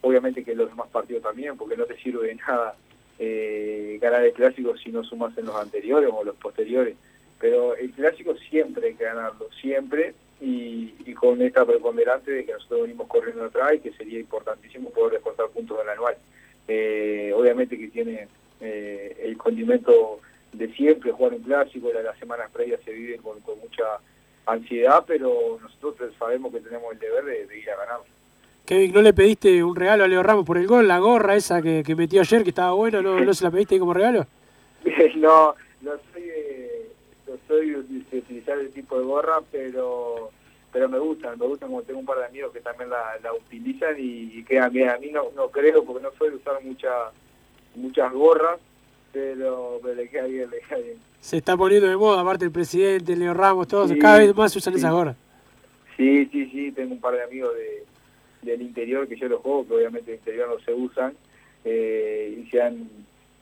[0.00, 2.76] obviamente que los demás partidos también, porque no te sirve de nada
[3.18, 6.96] eh, ganar el clásico si no sumas en los anteriores o los posteriores.
[7.40, 12.82] Pero el clásico siempre hay que ganarlo, siempre, y, con esta preponderante de que nosotros
[12.82, 16.16] venimos corriendo atrás y que sería importantísimo poder descontar puntos del anual.
[16.68, 18.28] Eh, obviamente que tiene
[18.60, 20.20] eh, el condimento
[20.52, 23.84] de siempre, jugar un clásico, la, las semanas previas se viven con, mucha
[24.46, 28.00] ansiedad, pero nosotros sabemos que tenemos el deber de, de ir a ganar.
[28.66, 30.88] Kevin, ¿no le pediste un regalo a Leo Ramos por el gol?
[30.88, 33.78] La gorra esa que, que metió ayer, que estaba buena, ¿no, ¿no se la pediste
[33.78, 34.26] como regalo?
[35.16, 36.90] no, no soy, de,
[37.26, 40.30] no soy de utilizar el tipo de gorra, pero
[40.74, 43.32] pero me gustan, me gustan como tengo un par de amigos que también la, la
[43.32, 44.88] utilizan y, y quedan bien.
[44.88, 46.90] A mí no, no creo porque no soy de usar mucha,
[47.76, 48.58] muchas gorras,
[49.12, 50.98] pero, pero le queda bien, le queda bien.
[51.24, 54.54] Se está poniendo de moda, aparte el presidente, Leo Ramos, todos, sí, cada vez más
[54.54, 54.78] usan sí.
[54.78, 55.16] esas gorras.
[55.96, 57.82] Sí, sí, sí, tengo un par de amigos de,
[58.42, 61.14] del interior que yo los juego, que obviamente el interior no se usan,
[61.64, 62.90] eh, y se han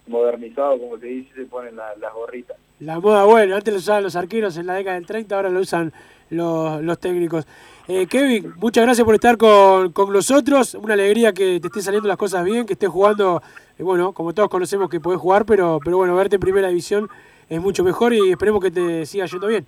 [0.07, 2.57] modernizado, como se dice, se ponen la, las gorritas.
[2.79, 5.59] La moda buena, antes lo usaban los arqueros en la década del 30, ahora lo
[5.59, 5.93] usan
[6.31, 7.49] los, los técnicos.
[7.89, 10.75] Eh, Kevin, muchas gracias por estar con, con, nosotros.
[10.75, 13.43] Una alegría que te estén saliendo las cosas bien, que estés jugando.
[13.77, 17.11] Eh, bueno, como todos conocemos que podés jugar, pero, pero bueno, verte en primera división
[17.49, 19.67] es mucho mejor y esperemos que te siga yendo bien.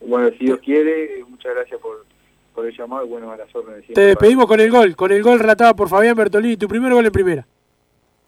[0.00, 2.04] Bueno, si Dios quiere, muchas gracias por,
[2.54, 3.84] por el llamado y bueno, a las órdenes.
[3.92, 7.06] Te despedimos con el gol, con el gol relatado por Fabián Bertolini, tu primer gol
[7.06, 7.46] en primera.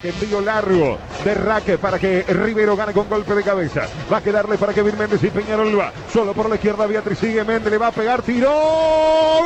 [0.02, 3.86] Envío largo de Raque para que Rivero gane con golpe de cabeza.
[4.10, 5.92] Va a quedarle para que Méndez y Peñarol va.
[6.08, 8.50] Solo por la izquierda Beatriz sigue Méndez, le va a pegar, tiró.
[8.50, 9.44] ¡Gol!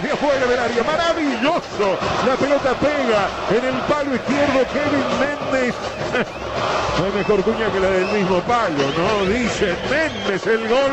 [0.00, 1.98] Desde afuera del área, maravilloso.
[2.26, 5.74] La pelota pega en el palo izquierdo Kevin Méndez.
[6.98, 9.24] No hay mejor cuña que la del mismo palo, ¿no?
[9.24, 10.92] Dice Méndez el gol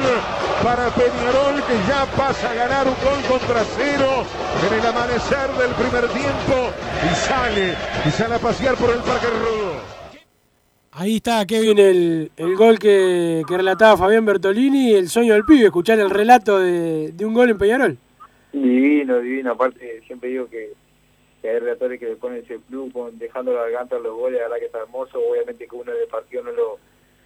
[0.64, 4.24] para Peñarol que ya pasa a ganar un gol contra cero
[4.66, 6.72] en el amanecer del primer tiempo
[7.12, 9.98] y sale, y sale a pasear por el Parque Rudo.
[10.94, 15.66] Ahí está, Kevin, el, el gol que, que, relataba Fabián Bertolini, el sueño del pibe,
[15.66, 17.98] escuchar el relato de, de, un gol en Peñarol.
[18.62, 19.52] Divino, divino.
[19.52, 20.74] Aparte, siempre digo que,
[21.42, 24.46] que hay relatores que le ponen ese plus, dejando la garganta a los goles, la
[24.46, 25.20] verdad que está hermoso.
[25.20, 26.80] Obviamente que uno de partido no lo,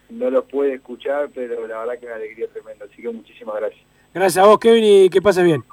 [0.10, 2.86] no lo puede escuchar, pero la verdad que una alegría tremenda.
[2.86, 3.82] Así que muchísimas gracias.
[4.14, 5.64] Gracias a vos, Kevin, y que pases bien.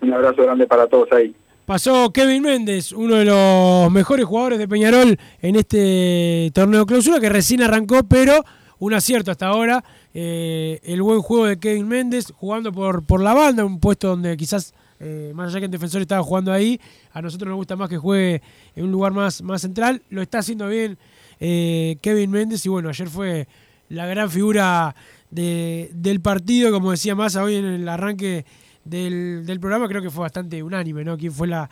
[0.00, 1.34] Un abrazo grande para todos ahí.
[1.66, 7.30] Pasó Kevin Méndez, uno de los mejores jugadores de Peñarol en este torneo clausura que
[7.30, 8.44] recién arrancó, pero
[8.78, 9.82] un acierto hasta ahora.
[10.12, 14.36] Eh, el buen juego de Kevin Méndez jugando por, por la banda, un puesto donde
[14.36, 16.80] quizás, eh, más allá que el defensor estaba jugando ahí,
[17.12, 18.42] a nosotros nos gusta más que juegue
[18.76, 20.02] en un lugar más, más central.
[20.10, 20.98] Lo está haciendo bien
[21.40, 23.48] eh, Kevin Méndez y bueno, ayer fue
[23.88, 24.94] la gran figura
[25.30, 28.44] de, del partido, como decía Massa hoy en el arranque
[28.84, 31.16] del, del, programa, creo que fue bastante unánime, ¿no?
[31.16, 31.68] Quién fue la,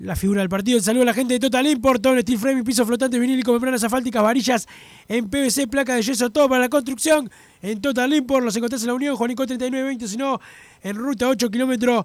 [0.00, 0.80] la figura del partido.
[0.80, 4.22] Saludo a la gente de Total Import, todo steel frame, piso flotante, vinílico, membranas asfálticas,
[4.22, 4.66] varillas
[5.08, 7.30] en PVC, placa de yeso, todo para la construcción.
[7.62, 10.40] En Total Import los encontrás en la Unión, Juanico 3920, si no,
[10.82, 12.04] en ruta 8 kilómetros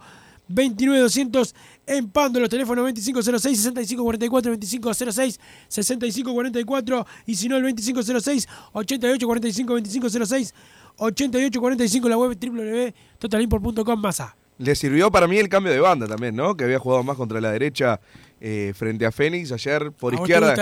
[0.50, 1.56] 29200
[1.88, 10.54] en Pando, los teléfonos 2506 6544 2506 6544 y si no el 2506 8845 2506
[10.98, 16.36] 8845 la web www.totalimport.com más a le sirvió para mí el cambio de banda también,
[16.36, 16.56] ¿no?
[16.56, 18.00] Que había jugado más contra la derecha
[18.42, 20.54] eh, frente a Fénix ayer por izquierda.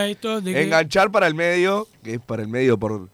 [0.46, 1.12] Enganchar que...
[1.12, 3.10] para el medio, que es para el medio por,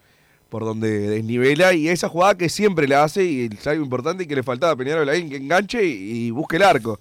[0.53, 4.27] por donde desnivela, y esa jugada que siempre la hace, y es algo importante y
[4.27, 6.99] que le faltaba a Peñarol ahí, que enganche y, y busque el arco.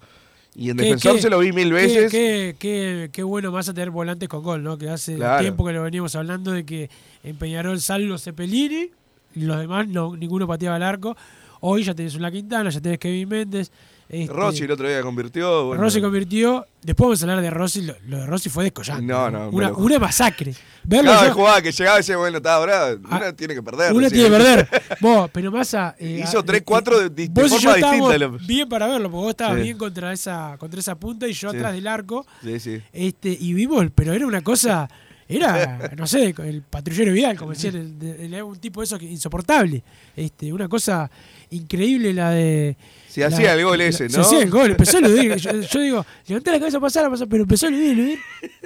[0.55, 2.11] Y en defensor se lo vi mil veces.
[2.11, 4.79] Qué, qué, qué, bueno más a tener volantes con gol, ¿no?
[4.79, 5.43] Que hace claro.
[5.43, 6.89] tiempo que lo veníamos hablando de que
[7.25, 8.89] en Peñarol salvo Cepelini,
[9.35, 11.15] y los demás no, ninguno pateaba el arco.
[11.61, 13.71] Hoy ya tenés una Quintana, ya tenés Kevin Méndez,
[14.13, 15.65] Este, Rossi el otro día convirtió.
[15.69, 15.83] bueno.
[15.83, 16.67] Rossi convirtió.
[16.83, 17.81] Después vamos a hablar de Rossi.
[17.83, 19.05] Lo, lo de Rossi fue descollante.
[19.05, 20.55] No, no, Una, una masacre.
[20.85, 22.99] Verlo Cada yo- jugada que llegaba ese bueno, estaba bravo.
[23.11, 23.93] Uno tiene que perder.
[23.93, 24.11] sí.
[24.11, 24.69] tiene que perder.
[25.01, 25.95] Vos, pero Massa.
[25.99, 29.11] eh, Hizo ah, tres, eh, cuatro eh, de- de y forma distinta, Bien para verlo,
[29.11, 29.63] porque vos estabas Sí.
[29.63, 31.57] bien contra esa, contra esa punta y yo Sí.
[31.57, 32.27] atrás del arco.
[32.43, 32.83] Sí, sí.
[32.93, 34.91] Este, y vimos, pero era una cosa.
[35.37, 38.99] Era, no sé, el patrullero vial, como decían, el- el- el- un tipo de eso
[38.99, 39.83] que insoportable.
[40.17, 41.11] Este, una cosa
[41.51, 42.77] increíble la de.
[43.09, 44.23] Se hacía el gol la- ese, Se ¿no?
[44.25, 45.35] hacía el gol, empezó a eludir.
[45.37, 48.19] Yo, yo digo, levanté la cabeza a pasar, a pasar, pero empezó a eludir, eludir.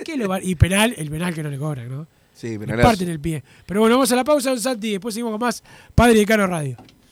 [0.05, 2.07] ¿Qué lo y penal, el penal que no le cobran, ¿no?
[2.35, 2.89] Sí, Le penalazo.
[2.89, 3.43] parten el pie.
[3.65, 5.63] Pero bueno, vamos a la pausa, don Santi, y después seguimos con más
[5.95, 6.77] Padre de Cano Radio.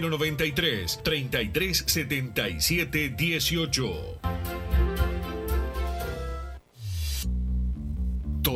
[0.00, 4.57] 093 3377 18.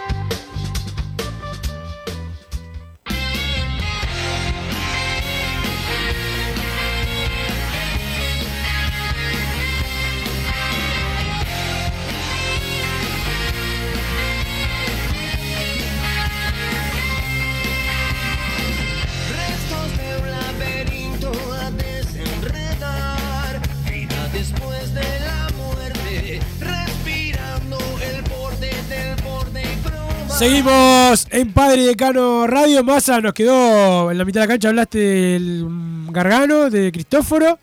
[30.45, 32.83] Seguimos en Padre Decano Radio.
[32.83, 34.69] Massa nos quedó en la mitad de la cancha.
[34.69, 37.59] Hablaste del mm, Gargano, de Cristóforo.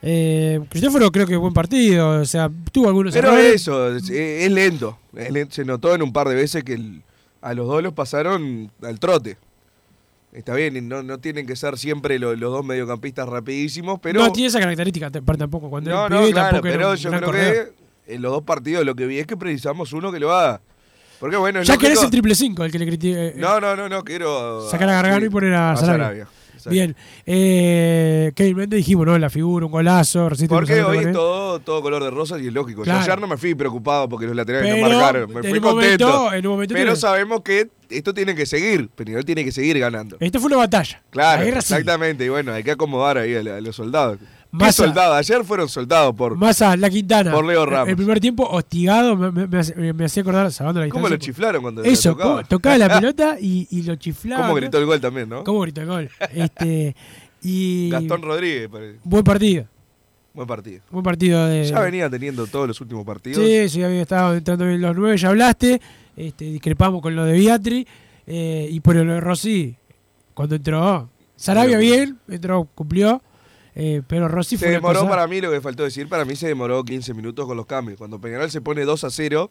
[0.00, 2.22] Eh, Cristóforo creo que buen partido.
[2.22, 3.56] O sea, tuvo algunos Pero errores.
[3.56, 4.98] eso, es, es lento.
[5.14, 5.54] es lento.
[5.56, 7.02] Se notó en un par de veces que el-
[7.42, 9.36] a los dos los pasaron al trote.
[10.32, 14.20] Está bien, no, no tienen que ser siempre lo- los dos mediocampistas rapidísimos, pero...
[14.20, 15.68] no tiene esa característica tampoco.
[15.68, 17.74] Cuando No, no, claro, pero yo creo corredor.
[18.06, 20.62] que en los dos partidos lo que vi es que precisamos uno que lo haga.
[21.20, 23.34] Porque bueno, Ya querés el triple 5, el que le critique.
[23.36, 24.68] No, no, no, no, quiero...
[24.70, 26.28] Sacar a Gargano y poner a, a Sarabia.
[26.68, 26.96] Bien.
[27.24, 29.16] Eh, Kevin Méndez dijimos, ¿no?
[29.18, 30.28] La figura, un golazo.
[30.48, 31.12] Porque hoy es él.
[31.12, 32.84] todo, todo color de rosas y es lógico.
[32.84, 35.32] Yo ayer no me fui preocupado porque los laterales Pero, no marcaron.
[35.32, 36.32] Me fui momento- contento.
[36.34, 38.88] en un momento pero tiene- sabemos que esto tiene que seguir.
[38.88, 40.16] Peñarol tiene que seguir ganando.
[40.18, 41.00] Esto fue una batalla.
[41.10, 42.24] Claro, exactamente.
[42.24, 44.18] Y bueno, hay que acomodar ahí a, la- a los soldados.
[44.58, 44.84] ¿Qué Massa.
[44.84, 45.16] soldados?
[45.16, 46.36] Ayer fueron soldados por...
[46.36, 47.32] Massa, la Quintana.
[47.32, 47.88] Por Leo Ramos.
[47.88, 51.16] El primer tiempo hostigado, me, me- me hace- me hacía acordar, salvando la ¿Cómo lo
[51.16, 52.44] chiflaron cuando Eso, tocaba?
[52.44, 54.42] tocaba la pelota y, y lo chiflaba.
[54.42, 55.44] ¿Cómo gritó el gol también, no?
[55.44, 56.10] ¿Cómo gritó el gol?
[56.32, 56.94] Este,
[57.42, 58.98] y Gastón Rodríguez, parece.
[59.04, 59.66] Buen partido.
[60.34, 60.80] Buen partido.
[60.90, 61.64] Buen partido de.
[61.64, 63.42] Ya venía teniendo todos los últimos partidos.
[63.42, 65.80] Sí, sí, había estado entrando en los nueve, ya hablaste.
[66.16, 67.86] Este, discrepamos con lo de Beatri.
[68.26, 69.76] eh, y por lo de Rossi,
[70.34, 71.08] cuando entró.
[71.36, 73.22] Sarabia bien, entró, cumplió.
[73.76, 76.24] Eh, pero Rossi Se fue una demoró cosa- para mí, lo que faltó decir, para
[76.24, 77.98] mí se demoró 15 minutos con los cambios.
[77.98, 79.50] Cuando Peñarol se pone 2 a 0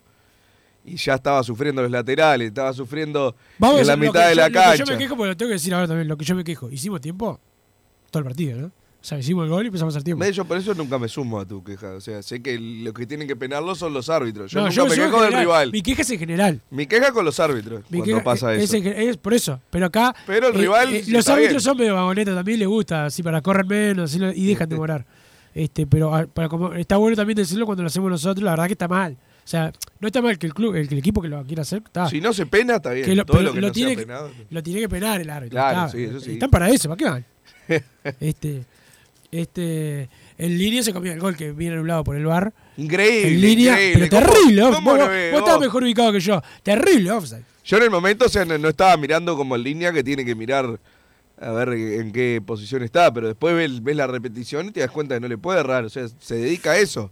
[0.84, 4.40] y ya estaba sufriendo los laterales, estaba sufriendo Vamos en la mitad que de yo-
[4.40, 4.92] la Lo que yo cancha.
[4.92, 6.70] me quejo, porque lo tengo que decir ahora también, lo que yo me quejo.
[6.70, 7.40] Hicimos tiempo
[8.10, 8.72] todo el partido, ¿no?
[9.06, 10.24] Sea, hicimos el gol y empezamos a hacer tiempo.
[10.24, 11.92] Yo por eso nunca me sumo a tu queja.
[11.92, 14.50] O sea, sé que los que tienen que penarlo son los árbitros.
[14.50, 15.40] Yo No, nunca me quejo del general.
[15.42, 15.70] rival.
[15.70, 16.60] Mi queja es en general.
[16.70, 18.76] Mi queja con los árbitros Mi cuando queja pasa es, eso.
[18.88, 19.60] es por eso.
[19.70, 20.12] Pero acá.
[20.26, 21.60] Pero el rival los árbitros bien.
[21.60, 25.06] son medio vagonetas también, les gusta, así para correr menos así, y dejan de demorar.
[25.54, 28.66] Este, pero ah, para como, está bueno también decirlo cuando lo hacemos nosotros, la verdad
[28.66, 29.14] que está mal.
[29.14, 31.82] O sea, no está mal que el club, el, el equipo que lo quiera hacer,
[31.86, 32.10] está.
[32.10, 33.06] Si no se pena, está bien.
[33.06, 34.46] Que lo- Todo pero lo que lo no tiene sea que-.
[34.50, 35.54] Lo tiene que penar el árbitro.
[35.56, 35.96] Claro, está.
[35.96, 36.32] sí, eso sí.
[36.32, 37.24] Están para eso, ¿para qué van?
[38.20, 38.64] este,
[39.30, 40.08] este,
[40.38, 42.52] en línea se comió el gol que viene anulado por el bar.
[42.76, 44.08] Increíble, En línea, increíble.
[44.10, 44.62] pero ¿Cómo- terrible.
[44.62, 45.66] cómo vos, ves, vos estabas vos?
[45.66, 46.42] mejor ubicado que yo.
[46.62, 47.42] Terrible offside.
[47.64, 50.24] Yo en el momento, o sea, no, no estaba mirando como en línea que tiene
[50.24, 50.78] que mirar
[51.38, 54.90] a ver en qué posición está, pero después ves, ves la repetición y te das
[54.90, 57.10] cuenta que no le puede errar, o sea, se dedica a eso.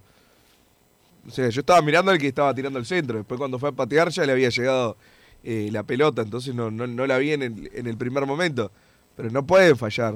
[1.27, 3.73] O sea, yo estaba mirando al que estaba tirando el centro, después cuando fue a
[3.73, 4.97] patear ya le había llegado
[5.43, 8.71] eh, la pelota, entonces no, no, no la vi en el, en el primer momento,
[9.17, 10.15] pero no pueden fallar.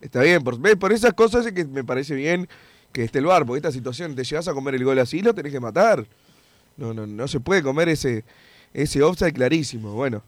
[0.00, 2.48] Está bien, por, por esas cosas es que me parece bien
[2.92, 5.34] que esté el bar, porque esta situación, te llegas a comer el gol así, lo
[5.34, 6.06] tenés que matar.
[6.76, 8.24] No, no, no se puede comer ese,
[8.72, 9.92] ese offside clarísimo.
[9.92, 10.22] Bueno,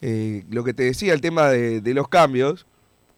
[0.00, 2.66] eh, lo que te decía, el tema de, los cambios,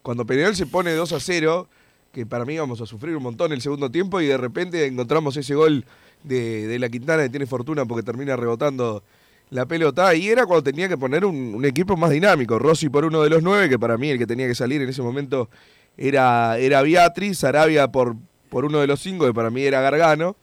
[0.01, 1.67] cuando Peñarol se pone 2 a 0,
[2.11, 5.35] que para mí íbamos a sufrir un montón el segundo tiempo y de repente encontramos
[5.37, 5.85] ese gol
[6.23, 9.03] de, de la Quintana que tiene fortuna porque termina rebotando
[9.49, 12.57] la pelota y era cuando tenía que poner un equipo más dinámico.
[12.57, 14.89] Rossi por uno de los nueve, que para mí el que tenía que salir en
[14.89, 15.49] ese momento
[15.97, 18.15] era, era Beatriz, Sarabia por,
[18.49, 20.35] por uno de los cinco, que para mí era Gargano.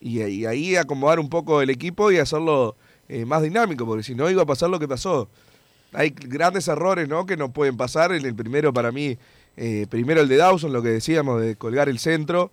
[0.00, 2.76] Y, y ahí acomodar un poco el equipo y hacerlo
[3.08, 5.28] eh, más dinámico, porque si no iba a pasar lo que pasó.
[5.92, 7.24] Hay grandes errores ¿no?
[7.24, 8.12] que no pueden pasar.
[8.12, 9.16] En el primero, para mí,
[9.56, 12.50] eh, primero el de Dawson, lo que decíamos de colgar el centro,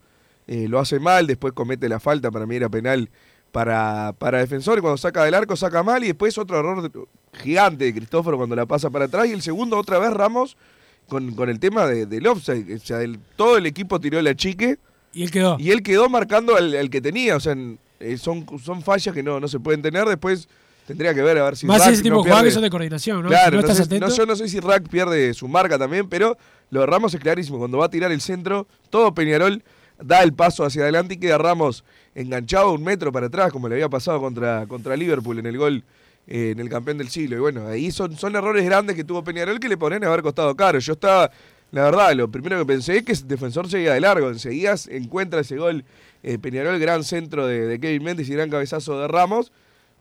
[0.47, 3.09] eh, lo hace mal, después comete la falta, para mí era penal
[3.51, 6.91] para, para defensor, y cuando saca del arco saca mal, y después otro error
[7.33, 10.57] gigante de Cristóforo cuando la pasa para atrás, y el segundo otra vez Ramos
[11.07, 12.75] con, con el tema de- del offside.
[12.75, 14.77] O sea, el- todo el equipo tiró la chique.
[15.13, 15.57] Y él quedó.
[15.59, 17.35] Y él quedó marcando al, al que tenía.
[17.35, 20.05] O sea, en- eh, son, son fallas que no, no se pueden tener.
[20.07, 20.47] Después
[20.87, 22.61] tendría que ver a ver si Más Rack ese tipo no de que pierde- son
[22.63, 23.29] de coordinación, ¿no?
[23.29, 25.77] Claro, Si no no estás sé- no, yo no sé si Rack pierde su marca
[25.77, 26.37] también, pero
[26.71, 27.59] lo de Ramos es clarísimo.
[27.59, 29.63] Cuando va a tirar el centro, todo Peñarol
[30.03, 31.83] da el paso hacia adelante y queda Ramos
[32.15, 35.83] enganchado un metro para atrás, como le había pasado contra, contra Liverpool en el gol
[36.27, 37.35] eh, en el campeón del siglo.
[37.37, 40.21] Y bueno, ahí son, son errores grandes que tuvo Peñarol que le ponen a haber
[40.21, 40.79] costado caro.
[40.79, 41.29] Yo estaba,
[41.71, 44.29] la verdad, lo primero que pensé es que el defensor seguía de largo.
[44.29, 45.83] Enseguida encuentra ese gol
[46.23, 49.51] eh, Peñarol, gran centro de, de Kevin Méndez y gran cabezazo de Ramos.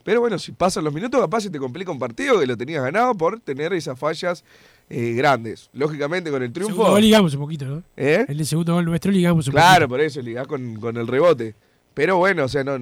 [0.04, 2.82] Pero bueno, si pasan los minutos, capaz se te complica un partido que lo tenías
[2.82, 4.42] ganado por tener esas fallas
[4.90, 5.70] eh, grandes.
[5.72, 6.90] Lógicamente, con el Segundo triunfo.
[6.92, 7.82] gol ligamos un poquito, ¿no?
[7.96, 8.24] ¿Eh?
[8.28, 9.88] El de segundo gol nuestro ligamos un Claro, poquito.
[9.90, 11.54] por eso ligás con, con el rebote.
[11.94, 12.76] Pero bueno, o sea, no,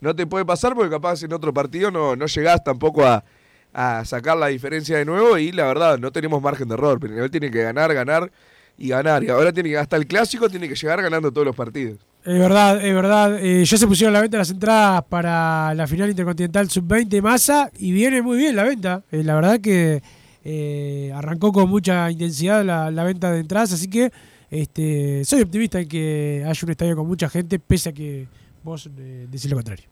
[0.00, 3.24] no te puede pasar porque capaz en otro partido no, no llegás tampoco a,
[3.72, 6.98] a sacar la diferencia de nuevo y la verdad, no tenemos margen de error.
[6.98, 8.30] Peñarol tiene que ganar, ganar
[8.76, 9.22] y ganar.
[9.24, 11.98] Y ahora tiene que, hasta el clásico, tiene que llegar ganando todos los partidos.
[12.24, 13.38] Es verdad, es verdad.
[13.42, 17.92] Eh, ya se pusieron la venta las entradas para la final intercontinental sub-20 masa y
[17.92, 19.02] viene muy bien la venta.
[19.10, 20.02] Eh, la verdad que
[20.44, 24.10] eh, arrancó con mucha intensidad la, la venta de entradas, así que
[24.50, 28.26] este, soy optimista en que haya un estadio con mucha gente, pese a que
[28.68, 29.86] vos eh, decís lo contrario.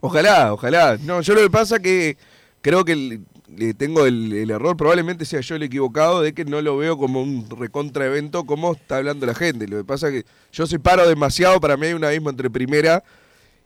[0.00, 0.98] Ojalá, ojalá.
[1.02, 2.16] No, yo lo que pasa que
[2.60, 3.20] creo que
[3.56, 6.96] le tengo el, el error, probablemente sea yo el equivocado, de que no lo veo
[6.98, 9.66] como un recontra evento como está hablando la gente.
[9.66, 13.02] Lo que pasa que yo separo demasiado, para mí hay un abismo entre primera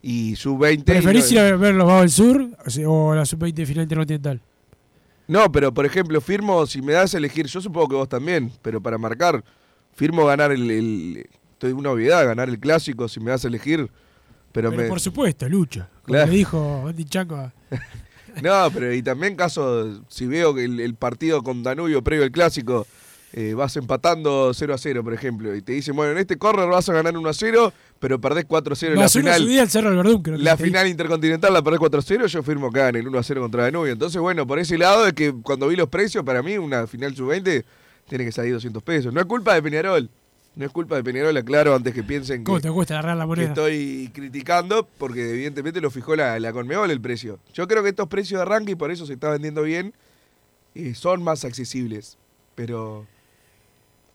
[0.03, 0.81] y sub-20.
[0.81, 2.49] y ¿Preferís no- ir a ver los Vagos del Sur
[2.87, 4.41] o la sub-20 final intercontinental?
[5.27, 8.51] No, pero por ejemplo, firmo, si me das a elegir, yo supongo que vos también,
[8.63, 9.43] pero para marcar,
[9.95, 13.91] firmo ganar el, el estoy una obviedad, ganar el clásico, si me das a elegir.
[14.53, 15.89] Pero, Pero me, por supuesto, lucha.
[16.03, 16.31] Como Claro.
[16.33, 17.53] le dijo Andy Chanco a-
[18.43, 22.31] No, pero y también caso, si veo que el, el partido con Danubio previo al
[22.31, 22.87] clásico,
[23.33, 26.69] eh, vas empatando 0 a 0, por ejemplo, y te dicen, bueno, en este corner
[26.69, 29.59] vas a ganar 1 a 0, pero perdés 4 a 0 en la final.
[29.59, 32.89] al Cerro Verdún, creo La final intercontinental la perdés 4 a 0, yo firmo acá
[32.91, 33.93] en el 1 a 0 contra Danubio.
[33.93, 37.15] Entonces, bueno, por ese lado es que cuando vi los precios, para mí una final
[37.17, 37.65] sub-20
[38.09, 39.13] tiene que salir 200 pesos.
[39.13, 40.09] No es culpa de Peñarol.
[40.59, 43.23] No es culpa de Peñarol, aclaro, antes que piensen ¿Cómo que, te cuesta agarrar la
[43.23, 43.47] que moneda?
[43.47, 47.39] estoy criticando, porque evidentemente lo fijó la, la Conmebol el precio.
[47.55, 49.95] Yo creo que estos precios de arranque, y por eso se está vendiendo bien,
[50.75, 52.19] eh, son más accesibles.
[52.57, 53.07] Pero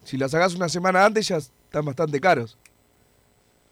[0.04, 2.58] si las sacás una semana antes ya están bastante caros.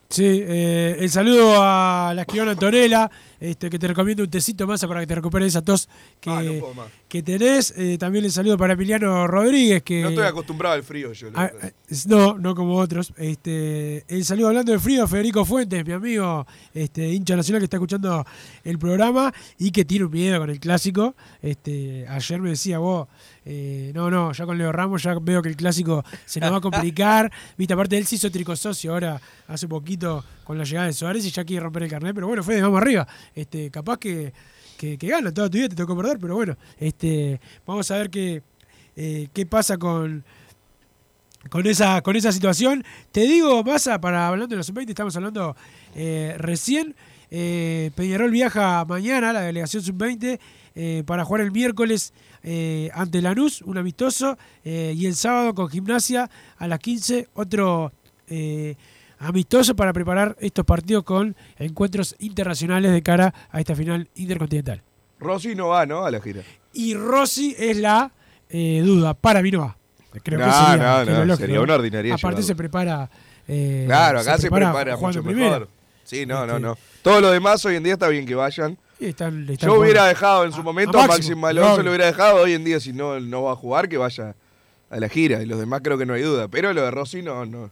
[0.08, 3.12] Sí, eh, el saludo a la escribana Antonella,
[3.42, 5.90] este, que te recomiendo un tecito más para que te recuperes esa tos
[6.20, 7.74] que, Ah, no que tenés.
[7.76, 10.04] Eh, también el saludo para Emiliano Rodríguez, que...
[10.04, 11.30] No estoy acostumbrado al frío yo.
[11.34, 11.74] Ah, eh,
[12.06, 13.12] no, no como otros.
[13.18, 17.66] Este, el saludo hablando de frío a Federico Fuentes, mi amigo este, hincha nacional que
[17.66, 18.26] está escuchando
[18.64, 21.16] el programa y que tiene un miedo con el clásico.
[21.42, 23.08] Este, ayer me decía vos,
[23.44, 26.58] eh, no, no, ya con Leo Ramos ya veo que el clásico se nos va
[26.58, 27.32] a complicar.
[27.58, 31.32] Viste, aparte él se hizo tricosocio ahora hace poquito con la llegada de Suárez y
[31.32, 33.08] ya quiere romper el carnet, pero bueno, Fede, vamos arriba.
[33.34, 34.34] Este, capaz que,
[34.78, 38.10] que, que gana toda tu vida, te tocó perder, pero bueno, este, vamos a ver
[38.10, 38.44] qué,
[38.98, 40.26] eh, qué pasa con,
[41.50, 42.84] con esa, con esa situación.
[43.14, 45.56] Te digo, Massa, para hablando de los sub-20, estamos hablando
[45.96, 46.96] eh, recién.
[47.30, 50.38] eh, Peñarol viaja mañana, la delegación sub-20,
[50.76, 52.12] eh, para jugar el miércoles
[52.94, 57.94] ante Lanús, un amistoso, y el sábado con gimnasia a las 15, otro
[59.22, 64.82] amistoso para preparar estos partidos con encuentros internacionales de cara a esta final intercontinental.
[65.20, 66.06] Rossi no va, ¿no?
[66.06, 66.42] A la gira.
[66.74, 68.12] Y Rossi es la
[68.50, 69.78] eh, duda, para mí no va.
[70.24, 72.48] Creo que No, sería, no, que no, sería una ordinaria Aparte llevarlo.
[72.48, 73.10] se prepara.
[73.48, 75.52] eh, Claro, acá se prepara, jugando mucho primera.
[75.60, 75.70] mejor.
[76.04, 76.78] Sí, no, no, Este, no.
[77.02, 78.78] Todo lo demás hoy en día está bien que vayan.
[79.00, 82.42] están- están Yo hubiera dejado en su A- momento a Máximo, Alonso, lo hubiera dejado.
[82.42, 84.36] Hoy en día, si no, no va a jugar, que vaya
[84.90, 85.42] a la gira.
[85.42, 86.48] Y los demás creo que no hay duda.
[86.50, 87.72] Pero lo de Rossi no, no,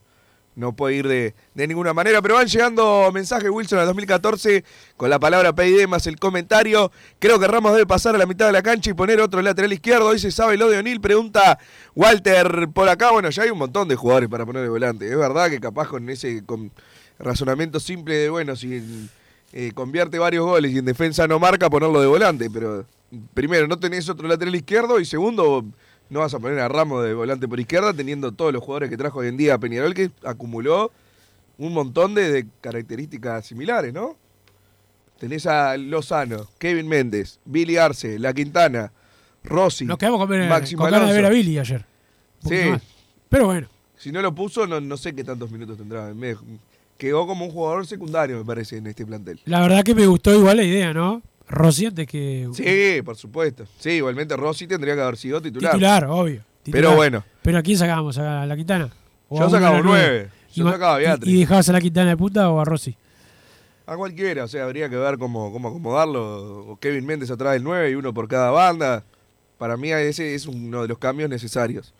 [0.60, 2.22] no puede ir de, de ninguna manera.
[2.22, 4.64] Pero van llegando mensajes, Wilson, al 2014
[4.98, 6.92] con la palabra PID más el comentario.
[7.18, 9.72] Creo que Ramos debe pasar a la mitad de la cancha y poner otro lateral
[9.72, 10.16] izquierdo.
[10.18, 11.00] Se sabe lo de O'Neill.
[11.00, 11.58] Pregunta
[11.96, 13.12] Walter por acá.
[13.12, 15.10] Bueno, ya hay un montón de jugadores para poner de volante.
[15.10, 16.72] Es verdad que capaz con ese con
[17.18, 19.10] razonamiento simple de, bueno, si
[19.54, 22.50] eh, convierte varios goles y en defensa no marca, ponerlo de volante.
[22.50, 22.86] Pero
[23.34, 25.66] primero, no tenés otro lateral izquierdo y segundo,
[26.10, 28.98] no vas a poner a Ramos de volante por izquierda teniendo todos los jugadores que
[28.98, 30.92] trajo hoy en día Peñarol que acumuló
[31.58, 34.16] un montón de, de características similares, ¿no?
[35.20, 38.92] Tenés a Lozano, Kevin Méndez, Billy Arce, La Quintana,
[39.44, 41.30] Rossi, Nos quedamos con, Máximo con ganas de ver a.
[41.30, 41.86] Billy ayer.
[42.48, 42.70] Sí.
[42.70, 42.82] más.
[43.28, 43.68] Pero bueno.
[43.98, 46.14] Si no lo puso, no, no sé qué tantos minutos tendrá.
[46.14, 46.38] Me-
[46.98, 49.40] quedó como un jugador secundario, me parece, en este plantel.
[49.46, 51.22] La verdad que me gustó igual la idea, ¿no?
[51.50, 53.66] Rossi antes que Sí, por supuesto.
[53.80, 55.72] Sí, igualmente Rossi tendría que haber sido titular.
[55.74, 56.44] titular, obvio.
[56.64, 57.24] Pero Pero bueno.
[57.42, 58.18] ¿Pero a quién sacábamos?
[58.18, 58.90] ¿A la Quintana?
[59.28, 60.30] ¿O Yo sacaba nueve.
[60.54, 61.34] Yo ¿Y ma- sacaba a Beatriz.
[61.34, 62.96] ¿Y dejabas a la Quintana de puta o a Rossi?
[63.88, 66.72] A cualquiera, o sea, habría que ver cómo, cómo acomodarlo.
[66.72, 69.04] O Kevin Méndez atrás del 9 y uno por cada banda.
[69.58, 71.94] Para mí ese es uno de los cambios necesarios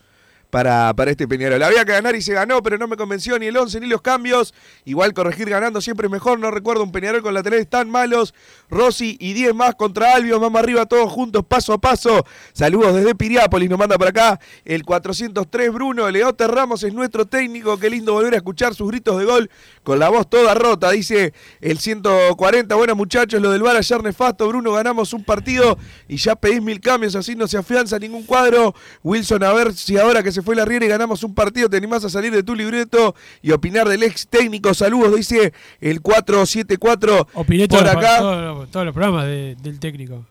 [0.50, 1.62] para, para este Peñarol.
[1.62, 4.02] Había que ganar y se ganó, pero no me convenció ni el 11 ni los
[4.02, 4.54] cambios.
[4.86, 6.40] Igual corregir ganando siempre es mejor.
[6.40, 8.34] No recuerdo un Peñarol con laterales tan malos.
[8.70, 10.42] Rossi y 10 más contra Albion.
[10.42, 12.26] Vamos arriba todos juntos, paso a paso.
[12.54, 16.10] Saludos desde Piriápolis, nos manda por acá el 403 Bruno.
[16.10, 17.78] Leote Ramos es nuestro técnico.
[17.78, 19.50] Qué lindo volver a escuchar sus gritos de gol
[19.84, 20.92] con la voz toda rota.
[20.92, 22.76] Dice el 140.
[22.76, 24.48] Bueno, muchachos, lo del bar ayer nefasto.
[24.48, 25.78] Bruno, ganamos un partido
[26.08, 27.16] y ya pedís mil cambios.
[27.16, 28.74] Así no se afianza ningún cuadro.
[29.04, 31.78] Wilson, a ver si ahora que se fue la Riera y ganamos un partido, te
[31.78, 34.74] animás a salir de tu libreto y opinar del ex técnico.
[34.74, 38.18] Saludos, dice el 474 Opiné por acá.
[38.20, 40.26] todos los- programas de- del técnico.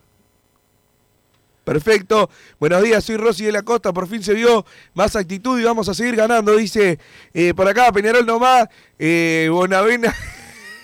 [1.65, 2.31] Perfecto.
[2.59, 3.93] Buenos días, soy Rosy de la Costa.
[3.93, 6.57] Por fin se vio más actitud y vamos a seguir ganando.
[6.57, 6.99] Dice
[7.35, 8.69] eh, por acá Peñarol nomás.
[8.99, 10.15] Eh, Bonavena.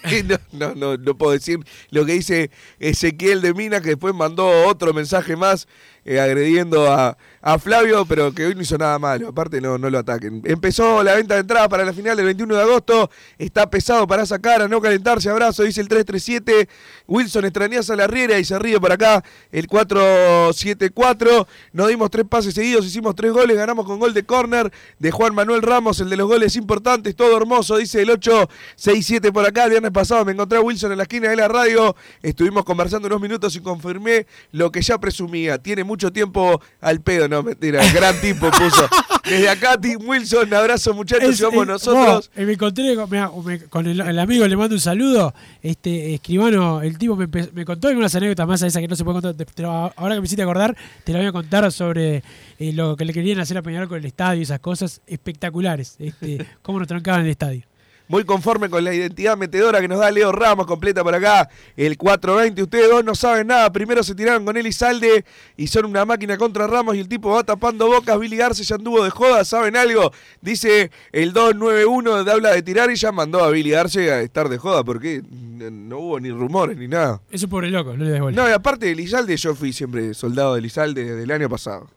[0.25, 4.67] no, no, no, no puedo decir lo que dice Ezequiel de Mina, que después mandó
[4.67, 5.67] otro mensaje más
[6.07, 9.29] eh, agrediendo a, a Flavio, pero que hoy no hizo nada malo.
[9.29, 10.43] Aparte, no, no lo ataquen.
[10.45, 13.11] Empezó la venta de entradas para la final del 21 de agosto.
[13.39, 15.31] Está pesado para sacar, a no calentarse.
[15.31, 16.69] Abrazo, dice el 337.
[17.07, 21.47] Wilson extrañas a la Riera y se ríe por acá el 474.
[21.73, 25.35] Nos dimos tres pases seguidos, hicimos tres goles, ganamos con gol de córner de Juan
[25.35, 29.69] Manuel Ramos, el de los goles importantes, todo hermoso, dice el 867 por acá.
[29.69, 31.97] Viernes pasado me encontré a Wilson en la esquina de la radio.
[32.23, 35.57] Estuvimos conversando unos minutos y confirmé lo que ya presumía.
[35.57, 37.81] Tiene mucho tiempo al pedo, no, mentira.
[37.95, 38.87] Gran tipo puso.
[39.25, 42.31] Desde acá, Tim Wilson, abrazo muchachos, vamos es- nosotros.
[42.37, 45.33] eh, me encontré con, mirá, me- con el, el amigo, le mando un saludo.
[45.63, 49.03] Este escribano, el tipo me, me contó algunas anécdotas más a esa que no se
[49.05, 49.35] puede contar.
[49.35, 52.23] te- te ahora que me hiciste acordar, te la voy a contar sobre
[52.59, 55.97] eh, lo que le querían hacer a Peñarol con el estadio y esas cosas espectaculares.
[55.99, 57.63] Este, cómo nos trancaban el estadio.
[58.07, 61.97] Muy conforme con la identidad metedora que nos da Leo Ramos, completa por acá el
[61.97, 62.63] 420.
[62.63, 63.73] Ustedes dos no saben nada.
[63.73, 65.25] Primero se tiraron con él y Salde
[65.57, 68.19] y son una máquina contra Ramos y el tipo va tapando bocas.
[68.21, 70.13] Billy Garce ya anduvo de joda, ¿saben algo?
[70.43, 74.51] Dice el 291 de habla de tirar y ya mandó a Billy Garce a estar
[74.51, 77.23] de joda porque no hubo ni rumores ni nada.
[77.31, 78.37] Es un pobre loco, no le des bola.
[78.37, 81.89] No, y aparte de Elizalde, yo fui siempre soldado de Elizalde desde el año pasado.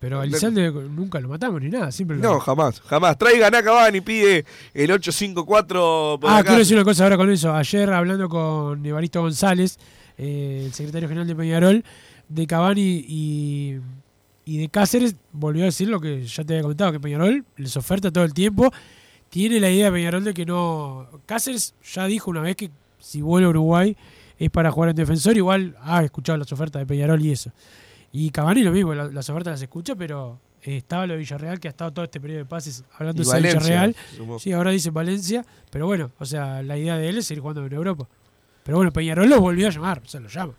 [0.00, 3.18] Pero a Elizalde nunca lo matamos ni nada, siempre lo No, jamás, jamás.
[3.18, 6.44] Traigan a Cavani, pide el 854 por Ah, acá.
[6.44, 7.52] quiero decir una cosa ahora con eso.
[7.52, 9.78] Ayer hablando con Evaristo González,
[10.16, 11.84] eh, el secretario general de Peñarol,
[12.28, 13.78] de Cavani y,
[14.44, 17.76] y de Cáceres, volvió a decir lo que ya te había comentado, que Peñarol les
[17.76, 18.70] oferta todo el tiempo.
[19.30, 21.08] Tiene la idea de Peñarol de que no...
[21.26, 22.70] Cáceres ya dijo una vez que
[23.00, 23.96] si vuelve a Uruguay
[24.38, 27.50] es para jugar en defensor, igual ha escuchado las ofertas de Peñarol y eso.
[28.12, 31.60] Y Cavani lo mismo, la- las ofertas las escucha, pero eh, estaba lo de Villarreal,
[31.60, 33.28] que ha estado todo este periodo de pases hablando de
[33.60, 33.96] Villarreal.
[34.40, 37.64] Sí, ahora dice Valencia, pero bueno, o sea, la idea de él es seguir jugando
[37.64, 38.06] en Europa.
[38.64, 40.54] Pero bueno, Peñarol los volvió a llamar, o sea, lo llama.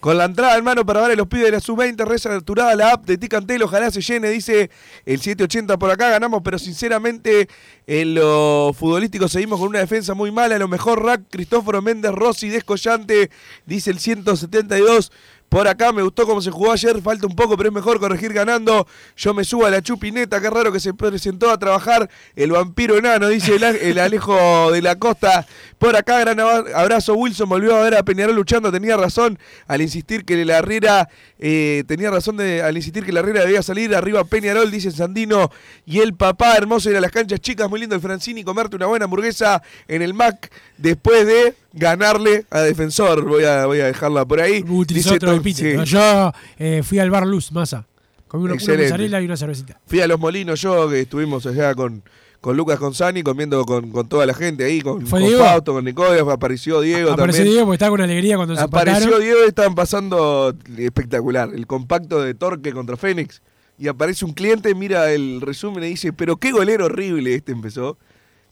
[0.00, 3.04] Con la entrada en mano para darle los pibes de la sub-20, reaperturada la app
[3.04, 4.70] de Ticantel, ojalá se llene, dice
[5.04, 7.46] el 780 por acá, ganamos, pero sinceramente
[7.86, 12.48] en lo futbolístico seguimos con una defensa muy mala, lo mejor rack, Cristóforo Méndez Rossi,
[12.48, 13.30] descollante,
[13.66, 15.12] dice el 172.
[15.50, 18.32] Por acá me gustó cómo se jugó ayer, falta un poco, pero es mejor corregir
[18.32, 18.86] ganando.
[19.16, 22.96] Yo me subo a la chupineta, qué raro que se presentó a trabajar el vampiro
[22.96, 25.44] enano, dice el, Alejo de la Costa.
[25.76, 27.14] Por acá, gran abrazo.
[27.14, 31.08] Wilson volvió a ver a Peñarol luchando, tenía razón al insistir que la Herrera,
[31.40, 33.92] eh, tenía razón de, al insistir que la Herrera debía salir.
[33.96, 35.50] Arriba Peñarol, dice Sandino.
[35.84, 38.86] Y el papá, hermoso ir a las canchas chicas, muy lindo el Francini, comerte una
[38.86, 40.48] buena hamburguesa en el Mac
[40.78, 43.24] después de ganarle a Defensor.
[43.24, 44.64] Voy a, voy a dejarla por ahí.
[44.68, 45.84] Utilizó Dice otro epíteto.
[45.84, 45.92] sí.
[45.92, 47.86] Yo eh, fui al bar Luz, masa.
[48.28, 49.80] Comí una, una mozzarella y una cervecita.
[49.86, 52.02] Fui a Los Molinos yo, que estuvimos allá con,
[52.40, 55.44] con Lucas Consani, comiendo con, con toda la gente ahí, con, ¿Fue con Diego?
[55.44, 57.54] Fausto, con Nicodemo, apareció Diego Apareció también.
[57.54, 59.24] Diego porque estaba con alegría cuando se Apareció empataron.
[59.24, 61.50] Diego y estaban pasando espectacular.
[61.52, 63.42] El compacto de Torque contra Fénix.
[63.78, 67.96] Y aparece un cliente, mira el resumen y dice, pero qué golero horrible este empezó.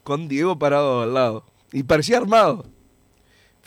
[0.03, 1.45] Con Diego parado al lado.
[1.71, 2.65] Y parecía armado.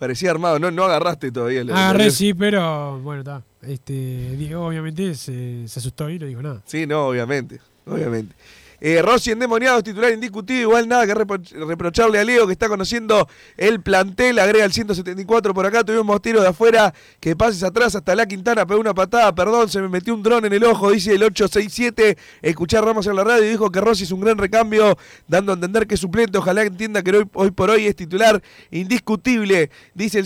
[0.01, 0.57] Parecía armado.
[0.57, 1.63] No, no agarraste todavía.
[1.63, 3.43] lo- Agarré, sí, pero bueno, está.
[3.61, 3.93] Este,
[4.35, 6.63] Diego obviamente se, se asustó y no dijo nada.
[6.65, 7.61] Sí, no, obviamente.
[7.85, 8.33] Obviamente.
[8.83, 13.27] Eh, Rossi endemoniado titular indiscutido, igual nada que repro- reprocharle a Leo que está conociendo
[13.55, 18.15] el plantel, agrega el 174 por acá, tuvimos tiro de afuera, que pases atrás hasta
[18.15, 21.13] la Quintana, pegó una patada, perdón, se me metió un dron en el ojo, dice
[21.13, 25.51] el 867, escuchar Ramos en la radio dijo que Rossi es un gran recambio, dando
[25.51, 30.17] a entender que suplente, ojalá entienda que hoy, hoy por hoy es titular indiscutible, dice
[30.17, 30.25] el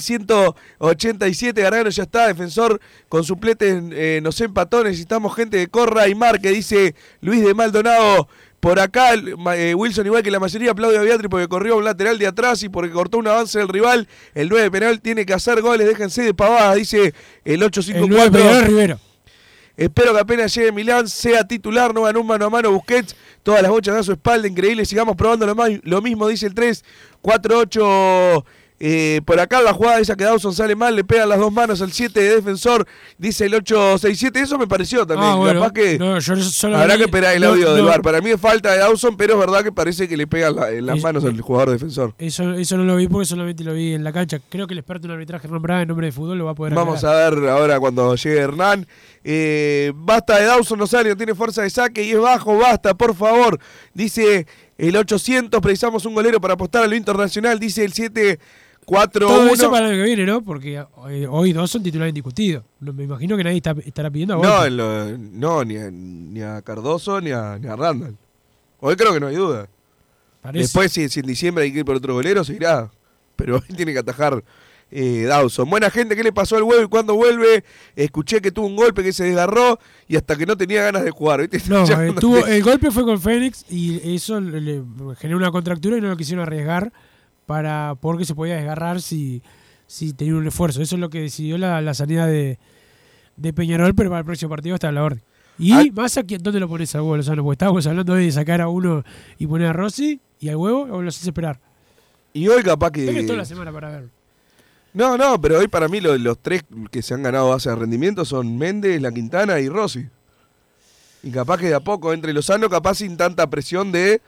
[0.80, 2.80] 187, Gargano ya está, defensor
[3.10, 8.28] con suplentes, eh, nos empató, necesitamos gente de corra y marque, dice Luis de Maldonado.
[8.66, 12.18] Por acá, eh, Wilson, igual que la mayoría, aplaude a Beatriz porque corrió un lateral
[12.18, 14.08] de atrás y porque cortó un avance del rival.
[14.34, 17.14] El 9 penal tiene que hacer goles, déjense de pavadas, dice
[17.44, 18.32] el El 9 854.
[18.32, 19.00] Peñarol Rivero.
[19.78, 23.16] Espero que apenas llegue Milán, sea titular, no ganó un mano a mano Busquets.
[23.44, 24.84] Todas las bochas a su espalda, increíble.
[24.84, 26.84] Sigamos probando lo, más- lo mismo, dice el 3,
[27.22, 28.46] 4, 8.
[28.80, 31.82] Eh, por acá la jugada esa que Dawson sale mal, le pegan las dos manos
[31.82, 32.86] al 7 de defensor,
[33.18, 34.40] dice el 867.
[34.42, 35.32] Eso me pareció también.
[35.32, 35.60] Ah, bueno.
[35.62, 38.02] Capaz que No, yo solo habrá vi- que esperar el no, audio del bar.
[38.02, 40.72] Para mí es falta de Dawson, pero es verdad que parece que le pegan la-
[40.72, 42.14] las manos al jugador defensor.
[42.18, 44.40] Eso, eso no lo vi porque solamente lo vi en la cancha.
[44.50, 46.74] Creo que el experto en arbitraje nombrado en nombre de fútbol lo va a poder
[46.74, 47.34] Vamos aclarar.
[47.34, 48.86] a ver ahora cuando llegue Hernán.
[49.24, 53.60] Eh, basta de Dawson Rosario, tiene fuerza de saque y es bajo, basta, por favor.
[53.94, 54.46] Dice
[54.78, 57.94] el 800, precisamos un golero para apostar a lo internacional, dice el
[58.86, 59.28] 741.
[59.28, 60.42] Todo eso para el año que viene, ¿no?
[60.44, 62.64] Porque eh, hoy dos son titulares indiscutidos.
[62.80, 64.68] No, me imagino que nadie está- estará pidiendo a No, Volpi.
[64.68, 68.16] en lo- no ni, a, ni a Cardoso ni a, ni a Randall.
[68.80, 69.68] Hoy creo que no hay duda.
[70.42, 70.64] Parece.
[70.64, 72.92] Después, si, si en diciembre hay que ir por otro golero, se irá.
[73.36, 74.44] Pero hoy tiene que atajar
[74.92, 75.68] eh, Dawson.
[75.68, 77.64] Buena gente, ¿qué le pasó al huevo y cuando vuelve?
[77.96, 81.10] Escuché que tuvo un golpe que se desgarró y hasta que no tenía ganas de
[81.10, 81.42] jugar.
[81.48, 81.68] ¿viste?
[81.70, 84.84] No, eh, tuvo- el golpe fue con Fénix y eso le, le
[85.18, 86.94] generó una contractura y no lo quisieron arriesgar
[87.46, 89.42] para porque se podía desgarrar si,
[89.88, 90.82] si tenía un esfuerzo.
[90.82, 92.58] Eso es lo que decidió la, la sanidad de,
[93.38, 95.22] de Peñarol, pero para el próximo partido está a la orden.
[95.58, 95.84] Y Ah.
[95.94, 97.44] más aquí, ¿dónde lo pones al huevo, Lozano?
[97.44, 99.04] Porque estábamos hablando hoy de sacar a uno
[99.38, 101.60] y poner a Rossi y al huevo, o lo haces esperar.
[102.34, 103.24] Y hoy capaz que...
[103.24, 104.10] Toda la semana para verlo.
[104.94, 107.76] No, no, pero hoy para mí lo- los tres que se han ganado base de
[107.76, 110.06] rendimiento son Méndez, La Quintana y Rossi.
[111.24, 114.22] Y capaz que de a poco entre Lozano, capaz sin tanta presión de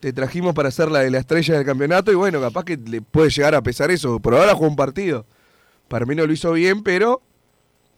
[0.00, 3.02] te trajimos para ser la de la estrella del campeonato y bueno, capaz que le
[3.02, 4.20] puede llegar a pesar eso.
[4.20, 5.26] Por ahora jugó un partido.
[5.88, 7.22] Para mí no lo hizo bien, pero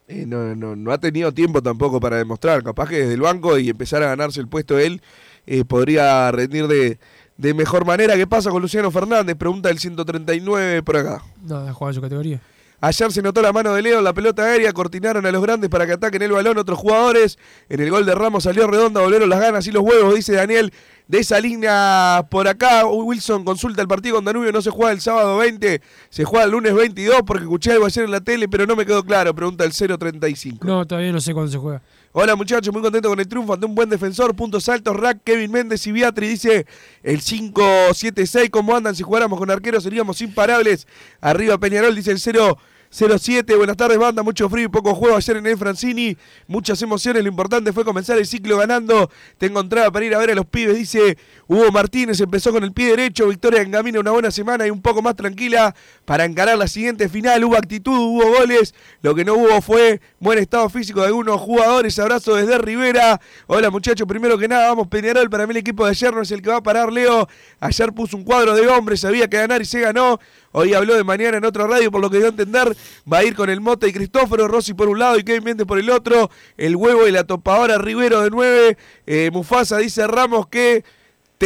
[0.09, 2.63] eh, no, no, no ha tenido tiempo tampoco para demostrar.
[2.63, 5.03] Capaz que desde el banco y empezar a ganarse el puesto él
[5.47, 6.99] eh, podría rendir de,
[7.37, 8.17] de mejor manera.
[8.17, 9.37] ¿Qué pasa con Luciano Fernández?
[9.37, 11.23] Pregunta el 139 por acá.
[11.43, 12.41] Nada, juega en su categoría.
[12.83, 15.69] Ayer se notó la mano de Leo en la pelota aérea, cortinaron a los grandes
[15.69, 17.39] para que ataquen el balón otros jugadores.
[17.69, 20.73] En el gol de Ramos salió redonda, volvieron las ganas y los huevos, dice Daniel.
[21.11, 25.01] De esa línea por acá, Wilson consulta el partido con Danubio, no se juega el
[25.01, 28.65] sábado 20, se juega el lunes 22 porque escuché algo ayer en la tele, pero
[28.65, 30.65] no me quedó claro, pregunta el 035.
[30.65, 31.83] No, todavía no sé cuándo se juega.
[32.13, 34.37] Hola muchachos, muy contento con el triunfo ante un buen defensor.
[34.37, 36.29] Puntos altos, Rack, Kevin Méndez y Beatri.
[36.29, 36.65] Dice
[37.03, 38.49] el 5-7-6.
[38.51, 38.95] ¿Cómo andan?
[38.95, 40.87] Si jugáramos con arqueros seríamos imparables.
[41.21, 42.57] Arriba Peñarol, dice el 0.
[42.93, 46.17] 07, buenas tardes banda, mucho frío y poco juego ayer en el Francini,
[46.49, 50.33] muchas emociones, lo importante fue comenzar el ciclo ganando, tengo entrada para ir a ver
[50.33, 51.17] a los pibes, dice
[51.47, 54.83] Hugo Martínez, empezó con el pie derecho, victoria en camino, una buena semana y un
[54.83, 55.73] poco más tranquila
[56.05, 60.41] para encarar la siguiente final, hubo actitud, hubo goles, lo que no hubo fue buen
[60.41, 65.31] estado físico de algunos jugadores, abrazo desde Rivera, hola muchachos, primero que nada, vamos Peñarol,
[65.31, 67.29] para mí el equipo de ayer no es el que va a parar Leo,
[67.61, 70.19] ayer puso un cuadro de hombres, sabía que ganar y se ganó,
[70.53, 72.77] Hoy habló de mañana en otra radio, por lo que dio a entender,
[73.11, 75.67] va a ir con el Mota y Cristóforo, Rossi por un lado y Kevin Méndez
[75.67, 78.77] por el otro, el huevo y la topadora Rivero de 9,
[79.07, 80.85] eh, Mufasa dice Ramos que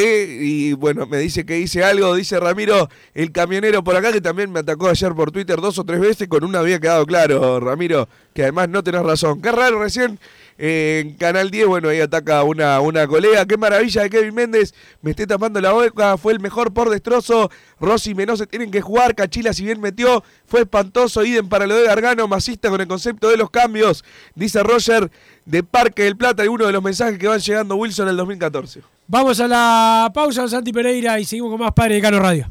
[0.01, 4.51] y bueno, me dice que hice algo, dice Ramiro, el camionero por acá, que también
[4.51, 8.09] me atacó ayer por Twitter dos o tres veces, con una había quedado claro, Ramiro,
[8.33, 9.41] que además no tenés razón.
[9.41, 10.19] Qué raro recién
[10.59, 13.47] eh, en Canal 10, bueno, ahí ataca una, una colega.
[13.47, 17.51] Qué maravilla de Kevin Méndez, me esté tapando la boca, fue el mejor por destrozo.
[17.79, 21.77] Rossi y Menose tienen que jugar, Cachila si bien metió, fue espantoso, idem para lo
[21.77, 25.11] de Gargano, masista con el concepto de los cambios, dice Roger
[25.45, 28.17] de Parque del Plata, y uno de los mensajes que van llegando Wilson en el
[28.17, 28.94] 2014.
[29.07, 32.51] Vamos a la pausa, Santi Pereira, y seguimos con más Padre de Cano Radio.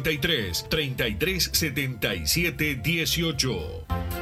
[0.00, 4.21] 093 33 77 18.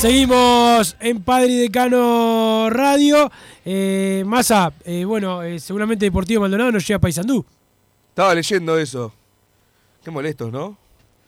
[0.00, 3.30] Seguimos en Padre y Decano Radio.
[3.66, 7.44] Eh, Massa, eh, bueno, eh, seguramente Deportivo Maldonado nos llega a Paysandú.
[8.08, 9.12] Estaba leyendo eso.
[10.02, 10.78] Qué molestos, ¿no?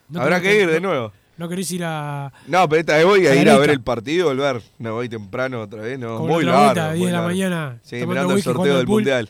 [0.09, 1.13] No Habrá que ir no- de nuevo.
[1.37, 2.33] ¿No querés ir a.
[2.47, 4.63] No, pero esta vez voy a ir a ver el partido y volver.
[4.79, 6.17] No, voy temprano otra vez, no.
[6.17, 6.63] Con muy largo.
[6.65, 9.29] vuelta, 10 muy de la mañana, Sí, mirando el sorteo del mundial.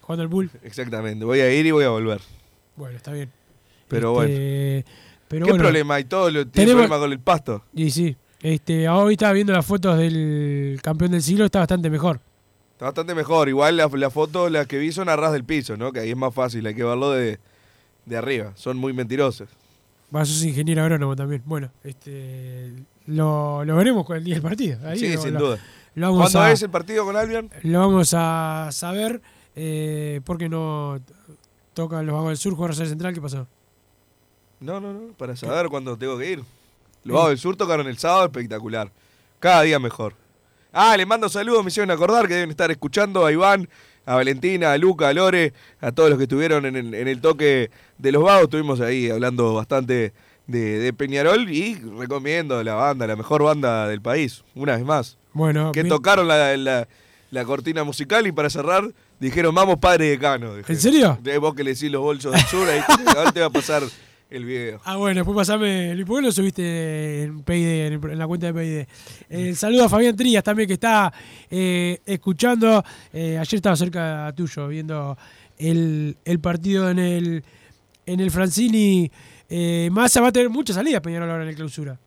[0.00, 0.50] Jugando al bull?
[0.64, 1.24] Exactamente.
[1.24, 2.20] Voy a ir y voy a volver.
[2.74, 3.30] Bueno, está bien.
[3.86, 4.32] Pero bueno.
[4.32, 4.84] Este,
[5.28, 6.04] Pero ¿Qué bueno, problema hay?
[6.04, 7.62] Todo lo, tiene tenemos- problema con el pasto.
[7.72, 8.16] Y sí.
[8.42, 12.20] Este, hoy estaba viendo las fotos del campeón del siglo, está bastante mejor.
[12.72, 13.48] Está bastante mejor.
[13.48, 15.92] Igual la, la foto, las que vi son a ras del piso, ¿no?
[15.92, 17.38] Que ahí es más fácil, hay que verlo de,
[18.06, 18.52] de arriba.
[18.54, 19.48] Son muy mentirosas.
[20.14, 21.42] Va, sos ingeniero agrónomo también.
[21.44, 22.72] Bueno, este,
[23.06, 24.78] lo, lo veremos con el día del partido.
[24.88, 25.58] Ahí sí, lo- sin lo- duda.
[25.94, 27.50] ¿Cuándo a, es el partido con Albion?
[27.64, 29.20] lo vamos a saber
[29.56, 30.98] eh, porque no
[31.74, 33.12] tocan los Vagos del Sur, jugar Rosario Central.
[33.12, 33.46] ¿Qué pasó?
[34.60, 35.00] No, no, no.
[35.18, 36.42] Para saber cuándo tengo que ir.
[37.04, 38.90] Los Vagos del Sur tocaron el sábado, espectacular.
[39.38, 40.14] Cada día mejor.
[40.72, 43.68] Ah, les mando saludos, me hicieron acordar que deben estar escuchando a Iván,
[44.06, 47.20] a Valentina, a Luca, a Lore, a todos los que estuvieron en el, en el
[47.20, 48.44] toque de los Vagos.
[48.44, 50.12] Estuvimos ahí hablando bastante
[50.46, 55.16] de, de Peñarol y recomiendo la banda, la mejor banda del país, una vez más.
[55.32, 56.86] Bueno, que tocaron la, la-
[57.32, 58.90] la cortina musical y para cerrar
[59.20, 60.56] dijeron, vamos padre decano.
[60.56, 60.72] Dije.
[60.72, 61.16] ¿En serio?
[61.22, 62.80] De vos que le decís los bolsos del sur, ahí
[63.16, 63.84] ahora te va a pasar
[64.30, 64.80] el video.
[64.84, 65.94] Ah, bueno, después pasame.
[66.06, 68.86] ¿Por qué lo subiste en PID, en, en la cuenta de PID?
[69.28, 71.12] El saludo a Fabián Trías también, que está
[71.50, 72.82] eh, escuchando.
[73.12, 75.18] Eh, ayer estaba cerca tuyo viendo
[75.58, 77.44] el, el partido en el,
[78.06, 79.10] en el Francini.
[79.48, 81.98] Eh, Massa va a tener muchas salidas Peñarol ahora en el clausura.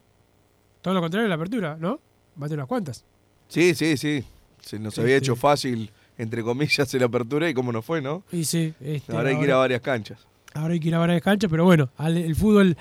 [0.81, 1.99] Todo lo contrario en la apertura, ¿no?
[2.41, 3.05] Va a tener unas cuantas.
[3.47, 4.23] Sí, sí, sí.
[4.61, 8.23] Se nos había Este- hecho fácil, entre comillas, la apertura y cómo no fue, ¿no?
[8.31, 10.25] Y sí, este, ahora hay que ir a varias canchas.
[10.53, 12.77] Ahora hay que ir a varias canchas, pero bueno, el fútbol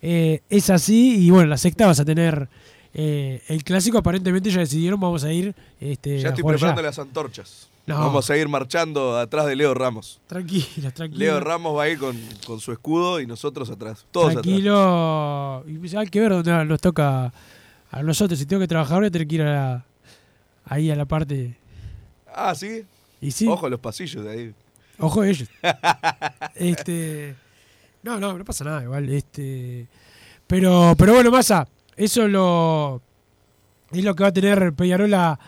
[0.00, 2.48] eh, es así y bueno, la sexta vas a tener
[2.94, 6.88] eh, el clásico, aparentemente ya decidieron, vamos a ir este, Ya a estoy preparando allá.
[6.88, 7.68] las antorchas.
[7.86, 7.98] No.
[7.98, 10.20] Vamos a ir marchando atrás de Leo Ramos.
[10.28, 11.18] Tranquilo, tranquilo.
[11.18, 12.16] Leo Ramos va a ir con,
[12.46, 14.04] con su escudo y nosotros atrás.
[14.12, 14.42] Todos atrás.
[14.44, 15.64] Tranquilo.
[15.80, 17.32] Pues, hay que ver dónde nos toca
[17.90, 18.38] a nosotros.
[18.38, 19.84] Si tengo que trabajar, voy a tener que ir a la-
[20.66, 21.56] ahí a la parte.
[22.32, 22.84] Ah, ¿sí?
[23.20, 23.48] Y sí.
[23.48, 24.54] Ojo los pasillos de ahí.
[25.02, 25.48] Ojo ellos.
[26.54, 27.34] este.
[28.04, 29.08] No, no, no pasa nada, igual.
[29.08, 29.88] Este.
[30.46, 33.02] Pero, pero bueno, Massa, eso lo.
[33.90, 35.38] Es lo que va a tener Peñarol a,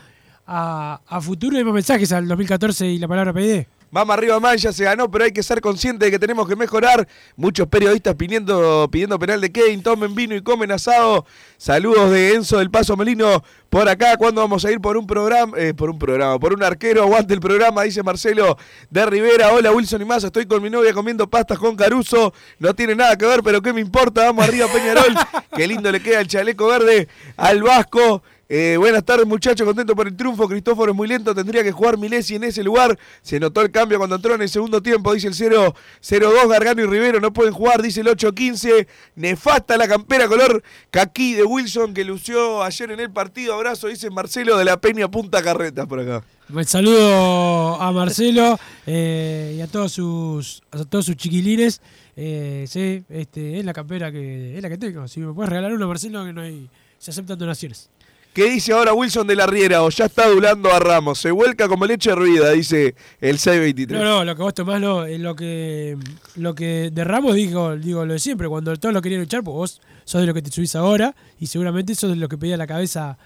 [0.46, 1.56] a, futuro.
[1.56, 3.64] Hay más mensajes al 2014 y la palabra PID.
[3.94, 6.56] Vamos arriba, man, ya se ganó, pero hay que ser consciente de que tenemos que
[6.56, 7.06] mejorar.
[7.36, 11.24] Muchos periodistas pidiendo, pidiendo penal de Kevin, tomen vino y comen asado.
[11.58, 14.16] Saludos de Enzo del Paso Melino por acá.
[14.16, 15.56] ¿Cuándo vamos a ir por un programa?
[15.56, 17.04] eh, por un programa, por un arquero.
[17.04, 18.58] Aguante el programa, dice Marcelo
[18.90, 19.52] de Rivera.
[19.52, 22.34] Hola Wilson y más, estoy con mi novia comiendo pastas con Caruso.
[22.58, 24.24] No tiene nada que ver, pero ¿qué me importa?
[24.24, 25.14] Vamos arriba, Peñarol.
[25.54, 28.24] Qué lindo le queda el chaleco verde al Vasco.
[28.48, 30.48] Eh, buenas tardes muchachos, contento por el triunfo.
[30.48, 32.98] Cristóforo es muy lento, tendría que jugar Milesi en ese lugar.
[33.22, 36.48] Se notó el cambio cuando entró en el segundo tiempo, dice el 0 0-2.
[36.48, 38.86] Gargano y Rivero no pueden jugar, dice el 8-15.
[39.16, 43.54] Nefasta la campera color caquí de Wilson que lució ayer en el partido.
[43.54, 46.22] Abrazo, dice Marcelo de la Peña Punta Carretas por acá.
[46.52, 51.80] Un saludo a Marcelo eh, y a todos sus a todos sus chiquilines.
[52.16, 55.08] Eh, sí, este, es la campera que es la que tengo.
[55.08, 56.68] Si me puedes regalar una, Marcelo, que no hay
[57.04, 57.90] se aceptan donaciones.
[58.34, 59.84] ¿Qué dice ahora Wilson de la Riera?
[59.84, 61.20] O ya está adulando a Ramos.
[61.20, 63.96] Se vuelca como leche hervida, dice el 623.
[63.96, 65.96] No, no, lo que vos tomás no, es lo que
[66.34, 69.54] lo que de Ramos digo, digo lo de siempre, cuando todos lo querían echar, pues
[69.54, 72.56] vos sos de lo que te subís ahora y seguramente sos de lo que pedía
[72.56, 73.18] la cabeza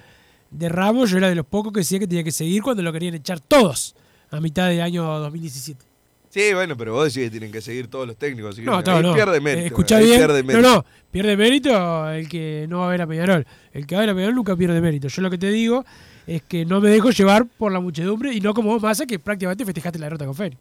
[0.50, 2.92] de Ramos, yo era de los pocos que decía que tenía que seguir cuando lo
[2.92, 3.96] querían echar todos
[4.30, 5.87] a mitad del año 2017.
[6.30, 8.52] Sí, bueno, pero vos decís que tienen que seguir todos los técnicos.
[8.54, 9.14] Así que No, todo no.
[9.14, 9.62] pierde mérito.
[9.62, 10.18] Eh, escuchá ahí bien.
[10.18, 10.68] pierde no, mérito.
[10.68, 13.46] no, pierde mérito el que no va a ver a Peñarol.
[13.72, 15.08] El que va a ver a Peñarol nunca pierde mérito.
[15.08, 15.84] Yo lo que te digo
[16.26, 19.18] es que no me dejo llevar por la muchedumbre y no como vos, Massa, que
[19.18, 20.56] prácticamente festejaste la derrota con Feni.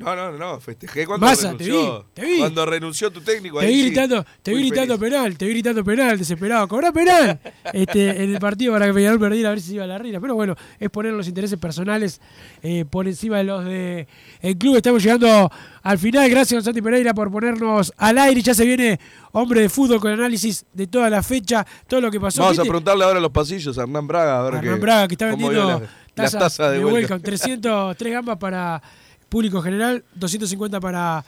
[0.00, 1.98] No, no, no, festejé cuando Massa, te renunció.
[2.02, 2.38] vi, te vi.
[2.38, 3.58] Cuando renunció tu técnico.
[3.60, 5.12] Te ahí vi sí, gritando, te vi gritando feliz.
[5.14, 6.66] penal, te vi gritando penal, desesperado.
[6.68, 7.38] ¡Cobra penal!
[7.72, 10.18] Este, en el partido para que Peñarol perdiera a ver si iba a la rina.
[10.20, 12.20] Pero bueno, es poner los intereses personales
[12.62, 14.08] eh, por encima de los de
[14.40, 14.76] el club.
[14.76, 15.50] Estamos llegando
[15.82, 16.28] al final.
[16.30, 18.40] Gracias, Santi Pereira, por ponernos al aire.
[18.42, 18.98] Ya se viene
[19.32, 22.42] hombre de fútbol con análisis de toda la fecha, todo lo que pasó.
[22.42, 24.40] Vamos a preguntarle ahora a los pasillos a Hernán Braga.
[24.40, 25.82] A ver Hernán Braga, que está vendiendo
[26.16, 27.14] las- tazas de, de vuelta.
[27.14, 27.20] welcome.
[27.20, 28.82] 303 gambas para
[29.30, 31.24] público general, 250 para,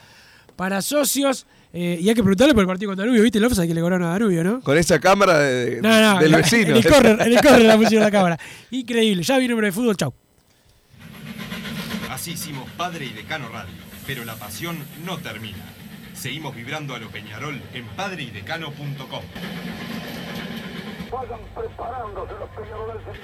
[0.56, 1.46] para socios.
[1.72, 3.22] eh, y hay que preguntarle por el partido con Danubio.
[3.22, 4.60] ¿Viste el offside que le cobraron a Danubio, no?
[4.60, 6.70] Con esa cámara de- No, no, del vecino.
[6.72, 8.38] En el correr, en el correr la pusieron la cámara.
[8.70, 9.22] Increíble.
[9.22, 10.12] Ya viene hombre de fútbol, chau.
[12.10, 13.72] Así hicimos Padre y Decano Radio,
[14.06, 14.76] pero la pasión
[15.06, 15.56] no termina.
[16.14, 19.22] Seguimos vibrando a lo Peñarol en padreidecano.com.
[21.10, 23.20] vayan preparándose los peñarolenses.